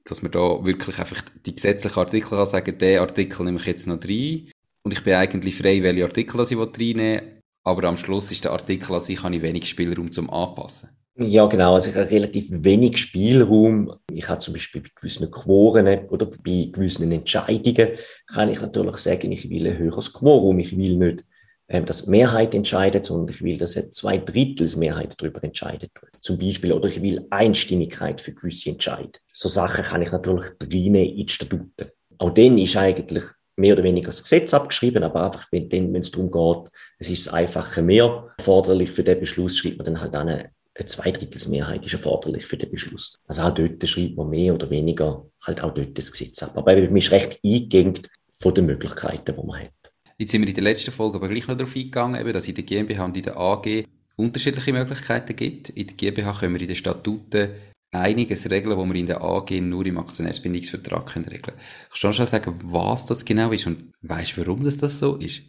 Dass 0.03 0.21
man 0.21 0.31
da 0.33 0.65
wirklich 0.65 0.99
einfach 0.99 1.23
die 1.45 1.55
gesetzlichen 1.55 1.99
Artikel 1.99 2.29
kann 2.29 2.45
sagen, 2.45 2.77
den 2.77 2.99
Artikel 2.99 3.45
nehme 3.45 3.59
ich 3.59 3.65
jetzt 3.65 3.87
noch 3.87 4.03
rein 4.03 4.51
und 4.83 4.91
ich 4.91 5.01
bin 5.01 5.13
eigentlich 5.13 5.55
frei, 5.55 5.81
welche 5.83 6.03
Artikel 6.03 6.41
ich 6.41 6.57
reinnehmen 6.57 6.97
will, 6.97 7.41
aber 7.63 7.87
am 7.87 7.97
Schluss 7.97 8.29
ist 8.29 8.43
der 8.43 8.51
Artikel 8.51 8.93
an 8.93 9.01
sich, 9.01 9.23
habe 9.23 9.35
ich 9.35 9.41
wenig 9.41 9.69
Spielraum 9.69 10.11
zum 10.11 10.29
Anpassen. 10.29 10.89
Ja, 11.17 11.45
genau. 11.45 11.75
Also 11.75 11.89
ich 11.89 11.95
habe 11.95 12.11
relativ 12.11 12.47
wenig 12.49 12.97
Spielraum. 12.97 13.93
Ich 14.11 14.27
habe 14.27 14.39
zum 14.39 14.53
Beispiel 14.53 14.81
bei 14.81 14.89
gewissen 14.95 15.31
Quoren 15.31 16.09
oder 16.09 16.25
bei 16.25 16.69
gewissen 16.69 17.09
Entscheidungen 17.09 17.91
kann 18.27 18.51
ich 18.51 18.59
natürlich 18.59 18.97
sagen, 18.97 19.31
ich 19.31 19.49
will 19.49 19.65
ein 19.65 19.77
höheres 19.77 20.11
Quorum. 20.11 20.59
Ich 20.59 20.75
will 20.75 20.97
nicht, 20.97 21.23
ähm, 21.69 21.85
dass 21.85 22.07
Mehrheit 22.07 22.53
entscheidet, 22.53 23.05
sondern 23.05 23.33
ich 23.33 23.41
will, 23.41 23.57
dass 23.57 23.77
eine 23.77 23.91
zwei 23.91 24.17
Drittels 24.17 24.75
Mehrheit 24.75 25.15
darüber 25.17 25.41
entscheidet. 25.41 25.89
Zum 26.21 26.37
Beispiel, 26.37 26.73
oder 26.73 26.89
ich 26.89 27.01
will 27.01 27.25
Einstimmigkeit 27.29 28.19
für 28.19 28.33
gewisse 28.33 28.71
Entscheidungen. 28.71 29.13
So 29.31 29.47
Sachen 29.47 29.85
kann 29.85 30.01
ich 30.01 30.11
natürlich 30.11 30.49
drinnen 30.59 31.05
in 31.05 31.29
Statuten. 31.29 31.91
Auch 32.17 32.33
dann 32.33 32.57
ist 32.57 32.75
eigentlich 32.75 33.23
mehr 33.55 33.73
oder 33.73 33.83
weniger 33.83 34.07
das 34.07 34.21
Gesetz 34.21 34.53
abgeschrieben, 34.53 35.03
aber 35.03 35.23
einfach, 35.23 35.47
wenn, 35.51 35.95
es 35.95 36.11
darum 36.11 36.29
geht, 36.29 36.71
es 36.99 37.09
ist 37.09 37.31
das 37.31 37.77
mehr 37.77 38.33
erforderlich 38.37 38.91
für 38.91 39.03
den 39.03 39.19
Beschluss, 39.21 39.57
schreibt 39.57 39.77
man 39.77 39.85
dann 39.85 40.01
halt 40.01 40.13
eine 40.13 40.49
eine 40.77 40.85
Zweidrittelsmehrheit 40.87 41.85
ist 41.85 41.93
erforderlich 41.93 42.45
für 42.45 42.57
den 42.57 42.69
Beschluss. 42.69 43.17
Also 43.27 43.43
auch 43.43 43.51
dort 43.51 43.87
schreibt 43.87 44.17
man 44.17 44.29
mehr 44.29 44.53
oder 44.53 44.69
weniger 44.69 45.25
halt 45.41 45.63
auch 45.63 45.73
dort 45.73 45.97
das 45.97 46.11
Gesetz 46.11 46.43
ab. 46.43 46.57
Aber 46.57 46.75
man 46.75 46.97
ist 46.97 47.11
recht 47.11 47.39
eingegangen 47.43 48.01
von 48.39 48.53
den 48.53 48.65
Möglichkeiten, 48.65 49.35
die 49.35 49.47
man 49.47 49.61
hat. 49.61 49.71
Jetzt 50.17 50.31
sind 50.31 50.41
wir 50.41 50.49
in 50.49 50.55
der 50.55 50.63
letzten 50.63 50.91
Folge 50.91 51.17
aber 51.17 51.29
gleich 51.29 51.47
noch 51.47 51.55
darauf 51.55 51.75
eingegangen, 51.75 52.19
eben, 52.19 52.33
dass 52.33 52.43
es 52.43 52.49
in 52.49 52.55
der 52.55 52.63
GmbH 52.63 53.05
und 53.05 53.17
in 53.17 53.23
der 53.23 53.37
AG 53.37 53.85
unterschiedliche 54.17 54.73
Möglichkeiten 54.73 55.35
gibt. 55.35 55.69
In 55.69 55.87
der 55.87 55.95
GmbH 55.95 56.39
können 56.39 56.53
wir 56.53 56.61
in 56.61 56.67
den 56.67 56.75
Statuten 56.75 57.51
einiges 57.91 58.49
regeln, 58.49 58.77
wo 58.77 58.85
wir 58.85 58.95
in 58.95 59.07
der 59.07 59.21
AG 59.21 59.51
nur 59.61 59.85
im 59.85 59.97
Aktionärsbindungsvertrag 59.97 61.05
können 61.05 61.25
regeln. 61.25 61.57
Kannst 61.89 62.03
du 62.03 62.11
schon 62.11 62.27
sagen, 62.27 62.59
was 62.63 63.05
das 63.05 63.23
genau 63.23 63.51
ist 63.51 63.65
und 63.65 63.93
weißt 64.01 64.35
du, 64.35 64.41
warum 64.41 64.63
das, 64.63 64.77
das 64.77 64.99
so 64.99 65.15
ist? 65.15 65.41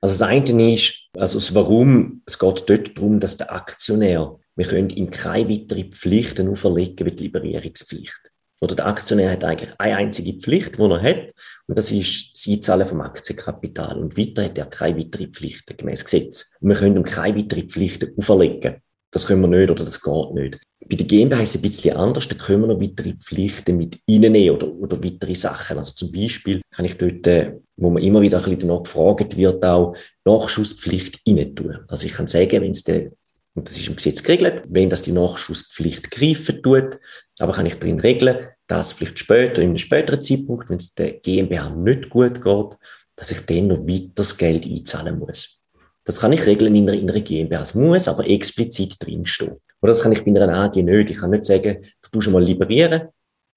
Also 0.00 0.18
das 0.18 0.22
eine 0.22 0.74
ist, 0.74 0.94
also 1.16 1.38
das 1.38 1.54
Warum, 1.54 2.22
es 2.26 2.38
geht 2.38 2.64
dort 2.68 2.98
darum, 2.98 3.20
dass 3.20 3.36
der 3.36 3.52
Aktionär 3.52 4.38
wir 4.56 4.66
können 4.66 4.90
ihm 4.90 5.10
keine 5.10 5.48
weiteren 5.48 5.92
Pflichten 5.92 6.48
auferlegen 6.48 7.06
wie 7.06 7.12
die 7.12 7.24
Liberierungspflicht. 7.24 8.32
Oder 8.60 8.76
der 8.76 8.86
Aktionär 8.86 9.32
hat 9.32 9.42
eigentlich 9.42 9.74
eine 9.78 9.96
einzige 9.96 10.34
Pflicht, 10.34 10.78
die 10.78 10.82
er 10.82 11.02
hat, 11.02 11.32
und 11.66 11.76
das 11.76 11.90
ist 11.90 12.30
das 12.34 12.46
Einzahlen 12.46 12.86
vom 12.86 13.00
Aktienkapital. 13.00 13.98
Und 13.98 14.16
weiter 14.16 14.44
hat 14.44 14.56
er 14.56 14.66
keine 14.66 14.98
weiteren 14.98 15.32
Pflichten 15.32 15.76
gemäß 15.76 16.04
Gesetz. 16.04 16.52
Und 16.60 16.68
wir 16.68 16.76
können 16.76 16.96
ihm 16.96 17.02
keine 17.02 17.36
weiteren 17.36 17.68
Pflichten 17.68 18.16
auferlegen. 18.16 18.76
Das 19.10 19.26
können 19.26 19.40
wir 19.42 19.48
nicht 19.48 19.70
oder 19.70 19.84
das 19.84 20.00
geht 20.00 20.34
nicht. 20.34 20.60
Bei 20.88 20.96
der 20.96 21.06
GmbH 21.06 21.42
ist 21.42 21.50
es 21.50 21.56
ein 21.56 21.62
bisschen 21.62 21.96
anders. 21.96 22.28
Da 22.28 22.36
können 22.36 22.62
wir 22.62 22.68
noch 22.68 22.80
weitere 22.80 23.14
Pflichten 23.14 23.76
mit 23.76 23.98
reinnehmen 24.08 24.50
oder, 24.50 24.72
oder 24.72 25.02
weitere 25.02 25.34
Sachen. 25.34 25.78
Also 25.78 25.94
zum 25.94 26.12
Beispiel 26.12 26.62
kann 26.70 26.84
ich 26.84 26.96
dort, 26.96 27.26
äh, 27.26 27.54
wo 27.76 27.90
man 27.90 28.02
immer 28.02 28.20
wieder 28.20 28.38
ein 28.38 28.44
bisschen 28.44 28.60
danach 28.60 28.84
gefragt 28.84 29.36
wird, 29.36 29.64
auch 29.64 29.96
Nachschusspflicht 30.24 31.20
rein 31.26 31.54
tun. 31.56 31.78
Also 31.88 32.06
ich 32.06 32.12
kann 32.12 32.28
sagen, 32.28 32.62
wenn 32.62 32.70
es 32.70 32.84
der 32.84 33.10
und 33.54 33.68
das 33.68 33.76
ist 33.76 33.88
im 33.88 33.96
Gesetz 33.96 34.22
geregelt, 34.22 34.64
wenn 34.68 34.88
das 34.88 35.02
die 35.02 35.12
Nachschusspflicht 35.12 36.10
greifen 36.10 36.62
tut, 36.62 36.98
aber 37.38 37.52
kann 37.52 37.66
ich 37.66 37.78
drin 37.78 38.00
regeln, 38.00 38.48
dass 38.66 38.92
vielleicht 38.92 39.18
später, 39.18 39.60
in 39.60 39.70
einem 39.70 39.78
späteren 39.78 40.22
Zeitpunkt, 40.22 40.70
wenn 40.70 40.78
es 40.78 40.94
der 40.94 41.12
GmbH 41.12 41.70
nicht 41.70 42.08
gut 42.08 42.42
geht, 42.42 42.78
dass 43.16 43.30
ich 43.30 43.44
dann 43.44 43.66
noch 43.68 43.86
weiter 43.86 44.10
das 44.14 44.36
Geld 44.36 44.64
einzahlen 44.64 45.18
muss. 45.18 45.60
Das 46.04 46.20
kann 46.20 46.32
ich 46.32 46.46
regeln 46.46 46.74
in 46.74 46.88
einer, 46.88 46.98
in 46.98 47.10
einer 47.10 47.20
GmbH. 47.20 47.62
Es 47.62 47.74
muss 47.74 48.08
aber 48.08 48.28
explizit 48.28 48.96
drinstehen. 48.98 49.60
Oder 49.80 49.92
das 49.92 50.02
kann 50.02 50.12
ich 50.12 50.24
bei 50.24 50.30
einer 50.30 50.54
AG 50.54 50.76
nicht. 50.76 51.10
Ich 51.10 51.18
kann 51.18 51.30
nicht 51.30 51.44
sagen, 51.44 51.84
du 52.02 52.10
tust 52.10 52.30
mal 52.30 52.42
liberieren, 52.42 53.08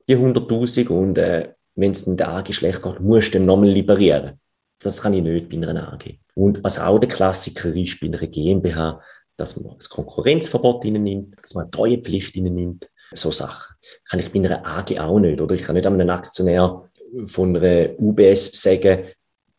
die 0.08 0.18
100.000, 0.18 0.88
und 0.90 1.18
äh, 1.18 1.54
wenn 1.76 1.92
es 1.92 2.04
in 2.04 2.18
der 2.18 2.30
AG 2.30 2.54
schlecht 2.54 2.84
geht, 2.84 3.00
musst 3.00 3.30
du 3.30 3.38
dann 3.38 3.46
nochmal 3.46 3.70
liberieren. 3.70 4.40
Das 4.80 5.02
kann 5.02 5.14
ich 5.14 5.24
nicht 5.24 5.50
bei 5.50 5.56
einer 5.56 5.94
AG. 5.94 6.18
Und 6.36 6.64
was 6.64 6.78
auch 6.78 7.00
der 7.00 7.10
Klassiker 7.10 7.74
ist 7.74 8.00
bei 8.00 8.08
einer 8.08 8.20
GmbH, 8.20 9.02
dass 9.38 9.60
man 9.60 9.76
das 9.76 9.90
Konkurrenzverbot 9.90 10.84
nimmt, 10.86 11.36
dass 11.42 11.54
man 11.54 11.64
eine 11.64 11.72
Treuepflicht 11.72 12.36
nimmt, 12.36 12.88
so 13.14 13.32
Sachen. 13.32 13.76
Kann 14.10 14.20
ich 14.20 14.32
bei 14.32 14.40
einer 14.40 14.66
AG 14.66 14.98
auch 15.00 15.20
nicht, 15.20 15.40
oder? 15.40 15.56
Ich 15.56 15.64
kann 15.64 15.76
nicht 15.76 15.86
einem 15.86 16.10
Aktionär 16.10 16.90
von 17.28 17.56
einer 17.56 17.90
UBS 18.00 18.62
sagen, 18.62 19.06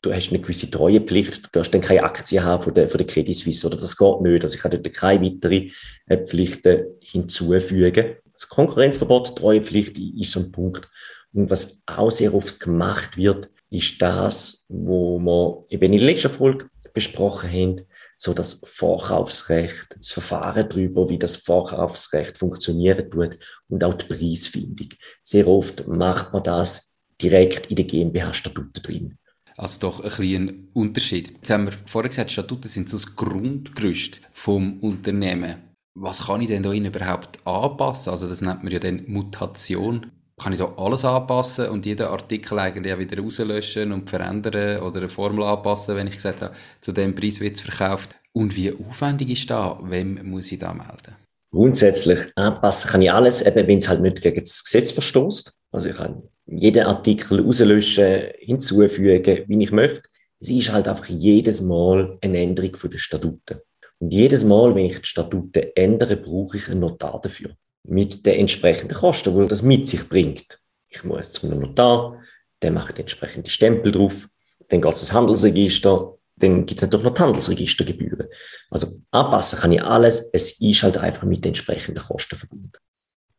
du 0.03 0.13
hast 0.13 0.31
eine 0.31 0.41
gewisse 0.41 0.71
Treuepflicht, 0.71 1.45
du 1.45 1.49
darfst 1.53 1.75
dann 1.75 1.81
keine 1.81 2.05
Aktien 2.05 2.45
haben 2.45 2.63
von 2.63 2.75
der, 2.75 2.89
von 2.89 2.99
der 2.99 3.07
Credit 3.07 3.37
Suisse, 3.37 3.67
oder 3.67 3.77
das 3.77 3.97
geht 3.97 4.21
nicht. 4.21 4.43
Also 4.43 4.57
ich 4.57 4.61
kann 4.61 4.71
dort 4.71 4.93
keine 4.95 5.25
weiteren 5.25 5.71
äh, 6.07 6.19
Pflichten 6.25 6.87
hinzufügen. 7.01 8.17
Das 8.33 8.49
Konkurrenzverbot, 8.49 9.37
Treuepflicht 9.37 9.99
ist 9.99 10.33
so 10.33 10.41
ein 10.41 10.53
Punkt. 10.53 10.89
Und 11.33 11.51
was 11.51 11.83
auch 11.87 12.11
sehr 12.11 12.35
oft 12.35 12.61
gemacht 12.61 13.17
wird, 13.17 13.49
ist 13.71 14.01
das, 14.01 14.65
wo 14.69 15.19
wir 15.19 15.65
eben 15.71 15.93
in 15.93 15.99
der 15.99 16.07
letzten 16.07 16.31
Folge 16.31 16.69
besprochen 16.95 17.51
haben, 17.51 17.81
so 18.17 18.33
das 18.33 18.63
Vorkaufsrecht, 18.65 19.97
das 19.99 20.11
Verfahren 20.11 20.69
darüber, 20.69 21.09
wie 21.09 21.19
das 21.19 21.37
Vorkaufsrecht 21.37 22.39
funktionieren 22.39 23.11
tut 23.11 23.39
und 23.69 23.85
auch 23.85 23.95
die 23.95 24.07
Preisfindung. 24.07 24.89
Sehr 25.23 25.47
oft 25.47 25.87
macht 25.87 26.33
man 26.33 26.43
das 26.43 26.95
direkt 27.21 27.71
in 27.71 27.77
den 27.77 27.87
GmbH-Statuten 27.87 28.83
drin. 28.83 29.19
Also 29.57 29.81
doch 29.81 30.01
ein 30.01 30.11
bisschen 30.11 30.69
Unterschied. 30.75 31.31
Jetzt 31.31 31.51
haben 31.51 31.67
wir 31.67 31.73
vorher 31.87 32.11
gesagt, 32.11 32.31
Statuten 32.31 32.69
sind 32.69 32.89
so 32.89 32.97
das 32.99 33.17
Grundgerüst 33.17 34.21
vom 34.33 34.81
Unternehmen. 34.81 35.57
Was 35.95 36.27
kann 36.27 36.43
ich 36.43 36.49
denn 36.49 36.63
da 36.63 36.73
überhaupt 36.73 37.39
anpassen? 37.47 38.11
Also 38.11 38.29
das 38.29 38.43
nennt 38.43 38.63
man 38.63 38.73
ja 38.73 38.79
dann 38.79 39.05
Mutation. 39.07 40.13
Kann 40.43 40.53
ich 40.53 40.59
da 40.59 40.71
alles 40.77 41.05
anpassen 41.05 41.71
und 41.71 41.87
jeden 41.87 42.07
Artikel 42.07 42.59
eigentlich 42.59 42.93
auch 42.93 42.99
wieder 42.99 43.23
rauslöschen 43.23 43.91
und 43.93 44.11
verändern 44.11 44.83
oder 44.83 44.99
eine 44.99 45.09
Formel 45.09 45.45
anpassen, 45.45 45.97
wenn 45.97 46.09
ich 46.09 46.17
gesagt 46.17 46.43
habe, 46.43 46.55
zu 46.83 46.93
dem 46.93 47.15
Preis 47.15 47.41
wird 47.41 47.55
es 47.55 47.63
verkauft? 47.63 48.17
Und 48.33 48.55
wie 48.55 48.71
aufwendig 48.71 49.31
ist 49.31 49.49
das? 49.49 49.79
Wem 49.83 50.29
muss 50.29 50.53
ich 50.53 50.59
da 50.59 50.75
melden? 50.75 51.17
Grundsätzlich 51.51 52.19
anpassen 52.37 52.91
kann 52.91 53.01
ich 53.01 53.11
alles, 53.11 53.41
eben 53.41 53.67
wenn 53.67 53.79
es 53.79 53.89
halt 53.89 54.03
nicht 54.03 54.21
gegen 54.21 54.41
das 54.41 54.63
Gesetz 54.63 54.93
verstoßt. 54.93 55.53
Also 55.73 55.89
ich 55.89 55.97
kann 55.97 56.23
jeden 56.45 56.85
Artikel 56.85 57.41
rauslöschen, 57.41 58.33
hinzufügen, 58.41 59.45
wie 59.47 59.65
ich 59.65 59.73
möchte. 59.73 60.03
Es 60.39 60.51
ist 60.51 60.71
halt 60.71 60.87
einfach 60.87 61.07
jedes 61.07 61.63
Mal 61.63 62.19
eine 62.21 62.43
Änderung 62.43 62.77
von 62.77 62.91
den 62.91 62.99
Statuten. 62.99 63.61
Und 63.99 64.13
jedes 64.13 64.45
Mal, 64.45 64.75
wenn 64.75 64.85
ich 64.85 65.01
die 65.01 65.07
Statuten 65.07 65.71
ändere, 65.75 66.17
brauche 66.17 66.59
ich 66.59 66.69
einen 66.69 66.81
Notar 66.81 67.21
dafür. 67.23 67.57
Mit 67.89 68.27
den 68.27 68.35
entsprechenden 68.35 68.97
Kosten, 68.97 69.39
die 69.39 69.49
das 69.49 69.63
mit 69.63 69.89
sich 69.89 70.09
bringt. 70.09 70.59
Ich 70.89 71.05
muss 71.05 71.33
zu 71.33 71.47
einem 71.47 71.61
Notar, 71.61 72.21
der 72.63 72.71
macht 72.71 72.99
entsprechende 72.99 73.51
Stempel 73.51 73.93
drauf, 73.93 74.29
dann 74.69 74.81
geht 74.81 74.93
es 74.93 75.01
ins 75.01 75.13
Handelsregister, 75.13 76.15
dann 76.37 76.67
gibt 76.67 76.79
es 76.79 76.83
natürlich 76.83 77.05
noch 77.05 77.15
die 77.15 77.23
Handelsregistergebühren. 77.23 78.29
Also 78.71 78.89
anpassen 79.11 79.59
kann 79.59 79.73
ich 79.73 79.83
alles, 79.83 80.31
es 80.33 80.61
ist 80.61 80.83
halt 80.83 80.99
einfach 80.99 81.25
mit 81.25 81.45
den 81.45 81.51
entsprechenden 81.51 82.03
Kosten 82.03 82.37
verbunden 82.37 82.73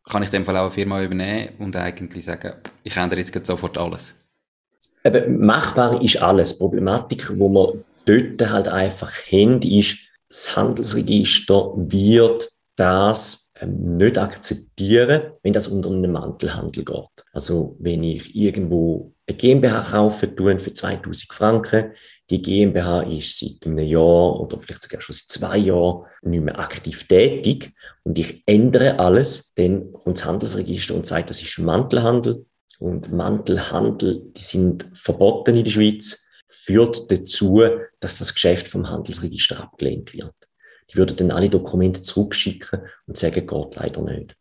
kann 0.09 0.23
ich 0.23 0.29
in 0.29 0.39
dem 0.39 0.45
Fall 0.45 0.57
auch 0.57 0.63
eine 0.63 0.71
Firma 0.71 1.03
übernehmen 1.03 1.49
und 1.59 1.75
eigentlich 1.75 2.25
sagen, 2.25 2.53
ich 2.83 2.95
ändere 2.95 3.19
jetzt 3.19 3.45
sofort 3.45 3.77
alles? 3.77 4.13
Eben, 5.03 5.45
machbar 5.45 6.01
ist 6.01 6.21
alles. 6.21 6.57
Problematik, 6.57 7.37
wo 7.37 7.49
wir 7.49 7.83
dort 8.05 8.49
halt 8.49 8.67
einfach 8.67 9.11
haben, 9.31 9.61
ist, 9.61 9.97
das 10.29 10.55
Handelsregister 10.55 11.73
wird 11.75 12.49
das 12.75 13.46
nicht 13.65 14.17
akzeptieren, 14.17 15.31
wenn 15.43 15.53
das 15.53 15.67
unter 15.67 15.89
einen 15.89 16.11
Mantelhandel 16.11 16.85
geht. 16.85 17.25
Also 17.31 17.75
wenn 17.79 18.03
ich 18.03 18.35
irgendwo 18.35 19.13
eine 19.27 19.37
GmbH 19.37 19.81
kaufe, 19.91 20.33
tun 20.33 20.59
für 20.59 20.73
2000 20.73 21.33
Franken, 21.33 21.91
die 22.29 22.41
GmbH 22.41 23.01
ist 23.01 23.39
seit 23.39 23.65
einem 23.65 23.79
Jahr 23.79 24.39
oder 24.39 24.59
vielleicht 24.59 24.83
sogar 24.83 25.01
schon 25.01 25.15
seit 25.15 25.29
zwei 25.29 25.57
Jahren 25.57 26.05
nicht 26.21 26.43
mehr 26.43 26.59
aktiv 26.59 27.07
tätig 27.07 27.73
und 28.03 28.19
ich 28.19 28.43
ändere 28.45 28.99
alles, 28.99 29.53
dann 29.55 29.91
kommt 29.93 30.17
das 30.17 30.25
Handelsregister 30.25 30.95
und 30.95 31.07
sagt, 31.07 31.29
das 31.29 31.41
ist 31.41 31.57
Mantelhandel 31.59 32.45
und 32.79 33.11
Mantelhandel, 33.11 34.21
die 34.35 34.41
sind 34.41 34.87
verboten 34.93 35.55
in 35.55 35.63
der 35.65 35.71
Schweiz, 35.71 36.23
führt 36.47 37.09
dazu, 37.11 37.63
dass 37.99 38.19
das 38.19 38.33
Geschäft 38.33 38.67
vom 38.67 38.89
Handelsregister 38.89 39.61
abgelehnt 39.61 40.13
wird. 40.13 40.33
Die 40.89 40.95
würden 40.95 41.17
dann 41.17 41.31
alle 41.31 41.49
Dokumente 41.49 42.01
zurückschicken 42.01 42.81
und 43.07 43.17
sagen, 43.17 43.45
geht 43.45 43.75
leider 43.75 44.01
nicht. 44.01 44.35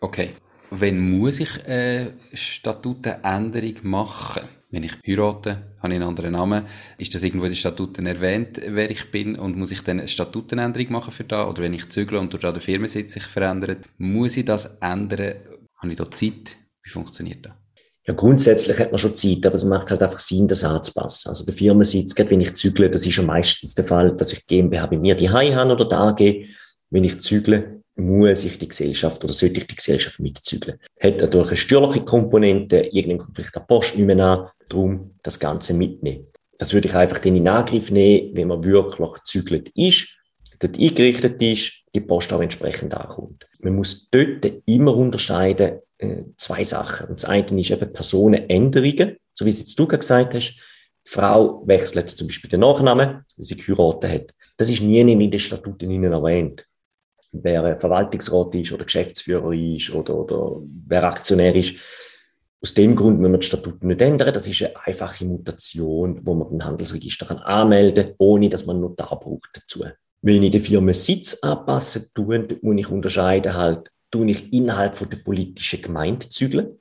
Okay. 0.00 0.30
Wenn 0.70 1.00
muss 1.00 1.38
ich 1.38 1.66
eine 1.66 2.14
Statutenänderung 2.32 3.74
machen? 3.82 4.44
Wenn 4.70 4.84
ich 4.84 4.94
heirate, 5.06 5.74
habe 5.80 5.92
ich 5.92 6.00
einen 6.00 6.02
anderen 6.02 6.32
Namen. 6.32 6.64
Ist 6.96 7.14
das 7.14 7.22
irgendwo 7.22 7.44
in 7.44 7.52
den 7.52 7.56
Statuten 7.56 8.06
erwähnt, 8.06 8.58
wer 8.66 8.90
ich 8.90 9.10
bin? 9.10 9.36
Und 9.36 9.58
muss 9.58 9.70
ich 9.70 9.82
dann 9.82 9.98
eine 9.98 10.08
Statutenänderung 10.08 10.90
machen 10.92 11.12
für 11.12 11.24
da? 11.24 11.46
Oder 11.46 11.62
wenn 11.62 11.74
ich 11.74 11.90
zügle 11.90 12.18
und 12.18 12.32
durch 12.32 12.40
der 12.40 12.54
Firmensitz 12.62 13.12
sich 13.12 13.24
verändert, 13.24 13.84
muss 13.98 14.38
ich 14.38 14.46
das 14.46 14.78
ändern? 14.80 15.34
Habe 15.76 15.90
ich 15.90 15.96
da 15.96 16.10
Zeit? 16.10 16.56
Wie 16.82 16.90
funktioniert 16.90 17.44
das? 17.44 17.52
Ja, 18.04 18.14
grundsätzlich 18.14 18.78
hat 18.78 18.90
man 18.90 18.98
schon 18.98 19.14
Zeit, 19.14 19.46
aber 19.46 19.54
es 19.54 19.64
macht 19.64 19.90
halt 19.90 20.02
einfach 20.02 20.18
Sinn, 20.18 20.48
das 20.48 20.64
anzupassen. 20.64 21.28
Also 21.28 21.44
der 21.44 21.54
Firmensitz, 21.54 22.14
gerade 22.14 22.30
wenn 22.30 22.40
ich 22.40 22.54
zügle, 22.54 22.90
das 22.90 23.06
ist 23.06 23.14
schon 23.14 23.26
meistens 23.26 23.76
der 23.76 23.84
Fall, 23.84 24.16
dass 24.16 24.32
ich 24.32 24.44
GmbH 24.46 24.86
bei 24.86 24.98
mir 24.98 25.14
die 25.14 25.30
habe 25.30 25.72
oder 25.72 25.84
da 25.84 26.08
AG. 26.08 26.46
Wenn 26.90 27.04
ich 27.04 27.20
zügle, 27.20 27.82
muss 27.94 28.44
ich 28.44 28.58
die 28.58 28.68
Gesellschaft 28.68 29.22
oder 29.22 29.32
sollte 29.32 29.60
ich 29.60 29.66
die 29.68 29.76
Gesellschaft 29.76 30.18
mitzügeln. 30.18 30.78
Hat 31.00 31.18
natürlich 31.18 31.48
eine 31.48 31.56
steuerliche 31.56 32.04
Komponente, 32.04 32.90
kommt 33.18 33.36
vielleicht 33.36 33.54
der 33.54 33.60
Post 33.60 33.96
nicht 33.96 34.06
mehr 34.06 34.24
an, 34.24 34.48
darum 34.68 35.14
das 35.22 35.38
Ganze 35.38 35.74
mitnehmen. 35.74 36.26
Das 36.58 36.72
würde 36.72 36.88
ich 36.88 36.94
einfach 36.94 37.18
dann 37.18 37.36
in 37.36 37.48
Angriff 37.48 37.90
nehmen, 37.90 38.34
wenn 38.34 38.48
man 38.48 38.64
wirklich 38.64 39.22
zügelt 39.24 39.68
ist, 39.74 40.08
dort 40.58 40.78
eingerichtet 40.78 41.40
ist, 41.42 41.72
die 41.94 42.00
Post 42.00 42.32
auch 42.32 42.40
entsprechend 42.40 42.94
ankommt. 42.94 43.46
Man 43.60 43.76
muss 43.76 44.08
dort 44.10 44.50
immer 44.66 44.96
unterscheiden, 44.96 45.80
äh, 46.02 46.24
zwei 46.36 46.64
Sachen. 46.64 47.08
Und 47.08 47.22
das 47.22 47.28
eine 47.28 47.60
ist 47.60 47.70
eben 47.70 47.92
Personenänderungen, 47.92 49.16
so 49.32 49.44
wie 49.44 49.50
es 49.50 49.60
jetzt 49.60 49.78
du 49.78 49.86
gesagt 49.86 50.34
hast. 50.34 50.54
Die 50.54 51.10
Frau 51.10 51.66
wechselt 51.66 52.10
zum 52.10 52.28
Beispiel 52.28 52.50
den 52.50 52.60
Nachnamen, 52.60 53.24
weil 53.36 53.44
sie 53.44 53.56
geheiratet 53.56 54.10
hat. 54.10 54.34
Das 54.56 54.70
ist 54.70 54.82
nie 54.82 55.00
in 55.00 55.30
den 55.30 55.38
Statuten 55.40 56.04
erwähnt 56.04 56.66
wer 57.32 57.76
Verwaltungsrat 57.76 58.54
ist 58.54 58.72
oder 58.72 58.84
Geschäftsführer 58.84 59.52
ist 59.52 59.90
oder, 59.94 60.14
oder 60.14 60.62
wer 60.86 61.04
Aktionär 61.04 61.54
ist. 61.54 61.74
Aus 62.60 62.74
dem 62.74 62.94
Grund 62.94 63.18
müssen 63.18 63.32
wir 63.32 63.38
die 63.38 63.46
Statuten 63.46 63.88
nicht 63.88 64.00
ändern. 64.00 64.32
Das 64.32 64.46
ist 64.46 64.62
eine 64.62 64.86
einfache 64.86 65.24
Mutation, 65.24 66.20
wo 66.22 66.34
man 66.34 66.52
ein 66.52 66.64
Handelsregister 66.64 67.26
kann 67.26 67.38
anmelden 67.38 68.06
kann, 68.06 68.14
ohne 68.18 68.48
dass 68.48 68.66
man 68.66 68.76
einen 68.76 68.82
Notar 68.82 69.18
braucht 69.18 69.50
dazu. 69.54 69.84
Wenn 70.20 70.42
ich 70.44 70.52
den 70.52 70.60
Firmensitz 70.60 71.42
anpassen 71.42 72.10
tue, 72.14 72.46
muss 72.60 72.76
ich 72.76 72.88
unterscheiden 72.88 73.54
halt, 73.54 73.90
tue 74.12 74.30
ich 74.30 74.52
innerhalb 74.52 74.96
von 74.96 75.10
der 75.10 75.16
politischen 75.16 75.82
Gemeinde 75.82 76.28
zügeln. 76.28 76.78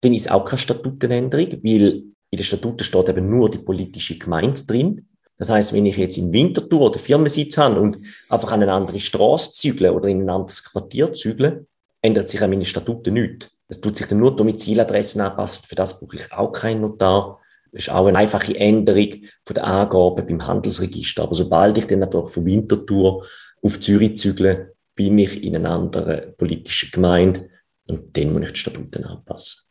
Dann 0.00 0.14
ist 0.14 0.30
auch 0.30 0.44
keine 0.44 0.58
Statutenänderung, 0.58 1.52
weil 1.62 2.02
in 2.30 2.36
den 2.36 2.44
Statuten 2.44 2.82
steht 2.82 3.08
eben 3.08 3.30
nur 3.30 3.50
die 3.50 3.58
politische 3.58 4.18
Gemeinde 4.18 4.64
drin. 4.64 5.06
Das 5.36 5.50
heißt, 5.50 5.72
wenn 5.72 5.86
ich 5.86 5.96
jetzt 5.96 6.16
in 6.16 6.32
Winterthur 6.32 6.80
oder 6.80 6.98
Firmensitz 6.98 7.58
habe 7.58 7.80
und 7.80 7.98
einfach 8.28 8.50
an 8.52 8.62
eine 8.62 8.72
andere 8.72 9.00
Straße 9.00 9.52
zügle 9.52 9.92
oder 9.92 10.08
in 10.08 10.22
ein 10.22 10.30
anderes 10.30 10.64
Quartier 10.64 11.12
zügle, 11.12 11.66
ändert 12.00 12.28
sich 12.28 12.42
an 12.42 12.50
meine 12.50 12.64
Statuten 12.64 13.14
nichts. 13.14 13.48
Es 13.68 13.80
tut 13.80 13.96
sich 13.96 14.06
dann 14.06 14.18
nur 14.18 14.34
Domiziladressen 14.34 15.20
anpassen. 15.20 15.64
Für 15.66 15.74
das 15.74 15.98
brauche 16.00 16.16
ich 16.16 16.32
auch 16.32 16.52
keinen 16.52 16.82
Notar. 16.82 17.40
Das 17.70 17.84
ist 17.84 17.90
auch 17.90 18.06
eine 18.06 18.18
einfache 18.18 18.54
Änderung 18.56 19.24
von 19.44 19.54
der 19.54 19.64
Angaben 19.64 20.26
beim 20.26 20.46
Handelsregister. 20.46 21.22
Aber 21.22 21.34
sobald 21.34 21.78
ich 21.78 21.86
dann 21.86 22.00
natürlich 22.00 22.30
von 22.30 22.44
Winterthur 22.44 23.26
auf 23.62 23.80
Zürich 23.80 24.16
zügle, 24.16 24.71
bin 24.94 25.18
ich 25.18 25.42
in 25.42 25.56
einer 25.56 25.70
anderen 25.70 26.36
politischen 26.36 26.90
Gemeinde 26.90 27.50
und 27.88 28.16
dann 28.16 28.32
muss 28.32 28.42
ich 28.42 28.52
die 28.52 28.58
Statuten 28.58 29.04
anpassen. 29.04 29.62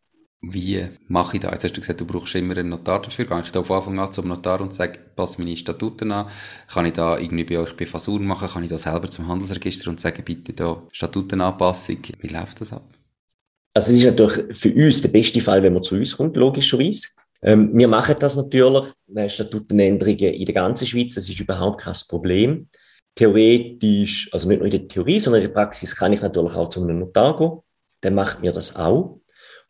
Wie 0.44 0.88
mache 1.08 1.38
ich 1.38 1.42
das? 1.42 1.52
Jetzt 1.52 1.64
hast 1.66 1.78
du 1.78 1.82
gesagt, 1.82 2.02
du 2.02 2.06
brauchst 2.06 2.34
immer 2.34 2.58
einen 2.58 2.70
Notar 2.70 3.00
dafür. 3.00 3.26
Gehe 3.26 3.42
ich 3.42 3.52
da 3.52 3.64
von 3.64 3.78
Anfang 3.78 4.00
an 4.00 4.12
zum 4.12 4.28
Notar 4.28 4.60
und 4.62 4.74
sage, 4.74 4.98
passe 5.16 5.40
meine 5.40 5.56
Statuten 5.56 6.12
an? 6.12 6.30
Kann 6.68 6.88
ich 6.88 6.94
da 6.94 7.20
irgendwie 7.20 7.44
bei 7.44 7.60
euch 7.60 7.78
bei 7.78 7.86
machen? 8.20 8.48
Kann 8.48 8.64
ich 8.64 8.72
da 8.72 8.78
selber 8.80 9.08
zum 9.08 9.28
Handelsregister 9.28 9.92
und 9.92 10.00
sagen, 10.00 10.24
bitte 10.26 10.54
da 10.54 10.82
Statutenanpassung? 10.92 12.00
Wie 12.20 12.28
läuft 12.28 12.62
das 12.62 12.74
ab? 12.74 12.90
Also 13.74 13.92
es 13.92 14.00
ist 14.00 14.06
natürlich 14.06 14.58
für 14.58 14.74
uns 14.74 15.02
der 15.04 15.10
beste 15.10 15.42
Fall, 15.42 15.62
wenn 15.62 15.74
man 15.74 15.84
zu 15.84 15.96
uns 15.96 16.18
kommt, 16.18 16.36
logischerweise. 16.36 17.08
Ähm, 17.44 17.72
wir 17.74 17.88
machen 17.88 18.16
das 18.20 18.36
natürlich, 18.36 18.94
Statutenänderungen 19.28 20.34
in 20.34 20.46
der 20.46 20.56
ganzen 20.56 20.88
Schweiz, 20.88 21.14
das 21.14 21.30
ist 21.30 21.40
überhaupt 21.40 21.82
kein 21.82 21.96
Problem. 22.08 22.68
Theoretisch, 23.16 24.30
also 24.32 24.48
nicht 24.48 24.60
nur 24.60 24.66
in 24.66 24.72
der 24.72 24.88
Theorie, 24.88 25.20
sondern 25.20 25.42
in 25.42 25.48
der 25.50 25.54
Praxis 25.54 25.96
kann 25.96 26.14
ich 26.14 26.22
natürlich 26.22 26.54
auch 26.54 26.70
zu 26.70 26.82
einem 26.82 27.00
Notar 27.00 27.38
gehen. 27.38 27.60
Der 28.04 28.12
macht 28.12 28.42
mir 28.42 28.52
das 28.52 28.76
auch. 28.76 29.20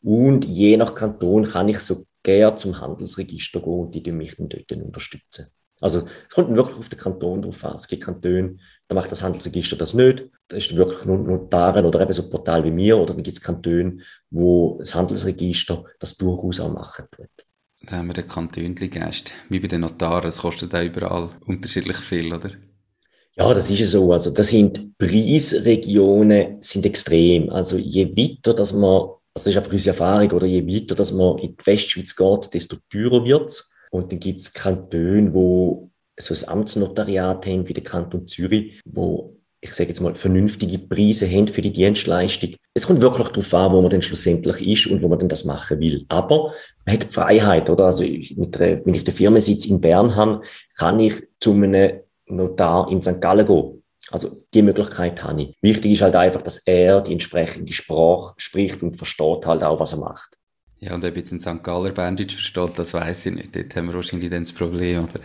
Und 0.01 0.45
je 0.45 0.77
nach 0.77 0.93
Kanton 0.93 1.43
kann 1.43 1.69
ich 1.69 1.79
so 1.79 2.05
gerne 2.23 2.55
zum 2.55 2.79
Handelsregister 2.79 3.59
gehen 3.59 3.79
und 3.79 3.91
die 3.93 4.11
mich 4.11 4.35
dann 4.37 4.49
dort 4.49 4.71
unterstützen. 4.71 5.47
Also 5.81 6.07
es 6.29 6.35
kommt 6.35 6.55
wirklich 6.55 6.77
auf 6.77 6.89
den 6.89 6.99
Kanton 6.99 7.41
drauf 7.41 7.65
an. 7.65 7.75
Es 7.75 7.87
gibt 7.87 8.03
Kantone, 8.03 8.57
da 8.87 8.95
macht 8.95 9.11
das 9.11 9.23
Handelsregister 9.23 9.75
das 9.75 9.95
nicht. 9.95 10.27
Da 10.47 10.57
ist 10.57 10.75
wirklich 10.75 11.05
nur 11.05 11.17
Notaren 11.17 11.85
oder 11.85 12.01
eben 12.01 12.13
so 12.13 12.23
ein 12.23 12.29
Portal 12.29 12.63
wie 12.63 12.71
mir. 12.71 12.97
Oder 12.97 13.15
dann 13.15 13.23
gibt 13.23 13.35
es 13.35 13.43
Kantone, 13.43 13.97
wo 14.29 14.77
das 14.77 14.93
Handelsregister 14.93 15.83
das 15.99 16.15
durchaus 16.17 16.59
auch 16.59 16.71
machen 16.71 17.05
tut. 17.11 17.29
Da 17.83 17.97
haben 17.97 18.07
wir 18.07 18.13
den 18.13 18.27
Kantönli-Geist. 18.27 19.33
Wie 19.49 19.59
bei 19.59 19.67
den 19.67 19.81
Notaren, 19.81 20.29
es 20.29 20.37
kostet 20.37 20.75
auch 20.75 20.83
überall 20.83 21.31
unterschiedlich 21.47 21.97
viel, 21.97 22.31
oder? 22.31 22.51
Ja, 23.35 23.53
das 23.53 23.69
ist 23.69 23.91
so. 23.91 24.11
Also, 24.11 24.31
das 24.31 24.49
sind 24.49 24.97
Preisregionen 24.97 26.61
sind 26.61 26.85
extrem. 26.85 27.49
Also, 27.49 27.77
je 27.77 28.09
weiter, 28.15 28.53
dass 28.53 28.73
man, 28.73 29.09
das 29.33 29.47
ist 29.47 29.55
einfach 29.55 29.71
unsere 29.71 29.95
Erfahrung, 29.95 30.31
oder 30.31 30.45
je 30.45 30.65
weiter, 30.67 30.95
dass 30.95 31.13
man 31.13 31.37
in 31.37 31.55
die 31.55 31.65
Westschweiz 31.65 32.15
geht, 32.15 32.53
desto 32.53 32.77
teurer 32.91 33.23
wird 33.23 33.49
es. 33.49 33.71
Und 33.89 34.11
dann 34.11 34.19
gibt 34.19 34.39
es 34.39 34.53
Kantone, 34.53 35.33
wo 35.33 35.89
so 36.19 36.33
ein 36.33 36.49
Amtsnotariat 36.49 37.45
haben, 37.45 37.67
wie 37.67 37.73
der 37.73 37.83
Kanton 37.83 38.27
Zürich, 38.27 38.79
wo 38.85 39.37
ich 39.63 39.73
sage 39.75 39.89
jetzt 39.89 40.01
mal, 40.01 40.15
vernünftige 40.15 40.79
Preise 40.79 41.29
haben 41.29 41.47
für 41.47 41.61
die 41.61 41.71
Dienstleistung. 41.71 42.55
Es 42.73 42.87
kommt 42.87 43.01
wirklich 43.01 43.27
darauf 43.27 43.53
an, 43.53 43.73
wo 43.73 43.81
man 43.81 43.91
dann 43.91 44.01
schlussendlich 44.01 44.67
ist 44.67 44.87
und 44.87 45.03
wo 45.03 45.07
man 45.07 45.19
dann 45.19 45.29
das 45.29 45.45
machen 45.45 45.79
will. 45.79 46.03
Aber 46.09 46.53
man 46.85 46.95
hat 46.95 47.13
Freiheit, 47.13 47.69
oder? 47.69 47.85
Also, 47.85 48.03
mit 48.03 48.59
der, 48.59 48.83
wenn 48.83 48.95
ich 48.95 49.03
den 49.03 49.13
Firmensitz 49.13 49.65
in 49.67 49.79
Bern 49.79 50.15
habe, 50.15 50.41
kann 50.75 50.99
ich 50.99 51.13
zu 51.39 51.53
einem 51.53 51.99
Notar 52.35 52.89
in 52.89 53.01
St. 53.01 53.21
Gallen 53.21 53.45
gehen. 53.45 53.83
Also, 54.09 54.43
die 54.53 54.61
Möglichkeit 54.61 55.23
habe 55.23 55.41
ich. 55.41 55.55
Wichtig 55.61 55.93
ist 55.93 56.01
halt 56.01 56.15
einfach, 56.15 56.41
dass 56.41 56.59
er 56.65 57.01
die 57.01 57.13
entsprechende 57.13 57.71
Sprache 57.71 58.33
spricht 58.37 58.81
und 58.83 58.97
versteht 58.97 59.45
halt 59.45 59.63
auch, 59.63 59.79
was 59.79 59.93
er 59.93 59.99
macht. 59.99 60.37
Ja, 60.79 60.95
und 60.95 61.05
ob 61.05 61.15
jetzt 61.15 61.31
in 61.31 61.39
St. 61.39 61.63
Galler 61.63 61.91
Berndeutsch 61.91 62.33
versteht, 62.33 62.71
das 62.77 62.93
weiß 62.93 63.27
ich 63.27 63.35
nicht. 63.35 63.55
Dort 63.55 63.75
haben 63.75 63.87
wir 63.87 63.93
wahrscheinlich 63.93 64.31
dann 64.31 64.41
das 64.41 64.51
Problem, 64.51 65.03
oder? 65.03 65.19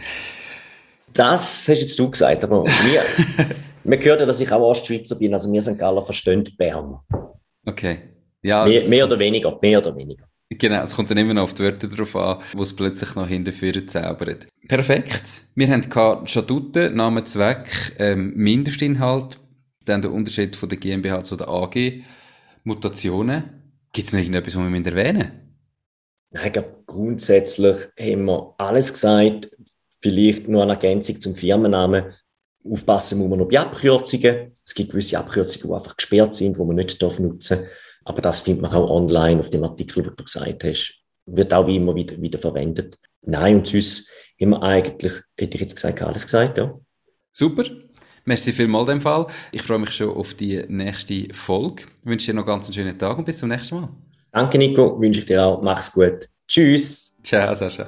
Das 1.15 1.67
hast 1.67 1.81
jetzt 1.81 1.99
du 1.99 2.11
gesagt, 2.11 2.45
aber 2.45 2.63
mir, 2.63 3.03
man 3.85 3.99
hört 4.05 4.21
ja, 4.21 4.27
dass 4.27 4.41
ich 4.41 4.53
auch 4.53 4.61
Ostschweizer 4.61 5.17
bin, 5.17 5.33
also 5.33 5.51
wir 5.51 5.63
St. 5.63 5.79
Galler 5.79 6.05
verstehen 6.05 6.45
Bern. 6.59 6.99
Okay. 7.65 7.99
Ja, 8.43 8.67
mehr, 8.67 8.87
mehr 8.89 9.07
oder 9.07 9.19
weniger, 9.19 9.59
mehr 9.63 9.79
oder 9.79 9.97
weniger. 9.97 10.25
Genau, 10.49 10.83
es 10.83 10.95
kommt 10.95 11.11
dann 11.11 11.19
immer 11.19 11.35
noch 11.35 11.45
auf 11.45 11.55
die 11.55 11.65
Wörter 11.65 11.89
drauf 11.89 12.15
an, 12.15 12.39
wo 12.53 12.63
es 12.63 12.75
plötzlich 12.75 13.15
noch 13.17 13.27
hinterführen 13.27 13.89
zaubert. 13.89 14.47
Perfekt. 14.69 15.43
Wir 15.57 15.69
haben 15.69 16.27
Statuten, 16.27 16.95
Name, 16.95 17.25
Zweck, 17.25 17.69
ähm, 17.99 18.33
Mindestinhalt, 18.37 19.41
dann 19.85 20.03
der 20.03 20.13
Unterschied 20.13 20.55
von 20.55 20.69
der 20.69 20.79
GmbH 20.79 21.25
zu 21.25 21.37
der 21.37 21.49
AG, 21.49 22.05
Mutationen. 22.63 23.45
Gibt 23.93 24.09
es 24.09 24.13
noch 24.13 24.21
irgendetwas, 24.21 24.57
was 24.57 24.63
wir 24.63 24.87
erwähnen 24.87 25.47
Nein, 26.31 26.47
ich 26.47 26.53
glaube, 26.53 26.83
grundsätzlich 26.87 27.77
haben 27.99 28.25
wir 28.25 28.55
alles 28.59 28.93
gesagt. 28.93 29.51
Vielleicht 30.01 30.49
nur 30.49 30.63
eine 30.63 30.73
Ergänzung 30.73 31.19
zum 31.21 31.35
Firmennamen. 31.35 32.13
Aufpassen 32.65 33.19
muss 33.19 33.29
man 33.29 33.39
noch 33.39 33.49
bei 33.49 33.59
Abkürzungen. 33.59 34.53
Es 34.65 34.75
gibt 34.75 34.91
gewisse 34.91 35.19
Abkürzungen, 35.19 35.69
die 35.69 35.75
einfach 35.75 35.97
gesperrt 35.97 36.35
sind, 36.35 36.59
die 36.59 36.65
man 36.65 36.77
nicht 36.77 37.01
nutzen 37.01 37.59
darf. 37.59 37.69
Aber 38.07 38.23
das 38.23 38.41
findet 38.41 38.63
man 38.63 38.73
auch 38.73 38.89
online 38.89 39.41
auf 39.41 39.51
dem 39.51 39.65
Artikel, 39.65 40.03
den 40.03 40.15
du 40.17 40.25
gesagt 40.25 40.65
hast. 40.65 40.95
Wird 41.27 41.53
auch 41.53 41.67
wie 41.67 41.77
immer 41.77 41.95
wieder, 41.95 42.21
wieder 42.23 42.39
verwendet. 42.39 42.99
Nein, 43.23 43.57
und 43.57 43.67
sonst 43.67 44.09
haben 44.41 44.51
wir 44.51 44.63
eigentlich, 44.63 45.13
hätte 45.37 45.57
ich 45.57 45.61
jetzt 45.61 45.75
gesagt, 45.75 46.01
alles 46.03 46.25
gesagt, 46.25 46.57
ja. 46.57 46.73
Super. 47.33 47.65
Merci 48.25 48.53
vielmals 48.53 48.89
dem 48.89 49.01
Fall. 49.01 49.27
Ich 49.53 49.63
freue 49.63 49.81
mich 49.81 49.91
schon 49.91 50.11
auf 50.11 50.35
die 50.35 50.63
nächste 50.69 51.33
Folge. 51.35 51.83
Ich 52.03 52.11
wünsche 52.11 52.27
dir 52.27 52.35
noch 52.35 52.47
ganz 52.47 52.67
einen 52.67 52.75
schönen 52.75 52.99
Tag 52.99 53.19
und 53.19 53.25
bis 53.25 53.39
zum 53.39 53.49
nächsten 53.49 53.75
Mal. 53.75 53.89
Danke, 54.33 54.59
Nico. 54.59 55.01
Wünsche 55.01 55.21
ich 55.21 55.27
dir 55.27 55.45
auch. 55.45 55.63
Mach's 55.63 55.93
gut. 55.93 56.29
Tschüss. 56.47 57.17
Ciao, 57.23 57.55
Sascha. 57.55 57.87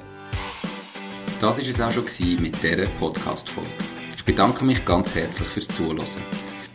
Das 1.39 1.57
war 1.57 1.65
es 1.65 1.81
auch 1.81 1.91
schon 1.91 2.41
mit 2.41 2.61
dieser 2.61 2.85
Podcast-Folge. 2.99 3.69
Ich 4.17 4.25
bedanke 4.25 4.65
mich 4.65 4.83
ganz 4.83 5.15
herzlich 5.15 5.47
fürs 5.47 5.67
Zuhören. 5.69 6.48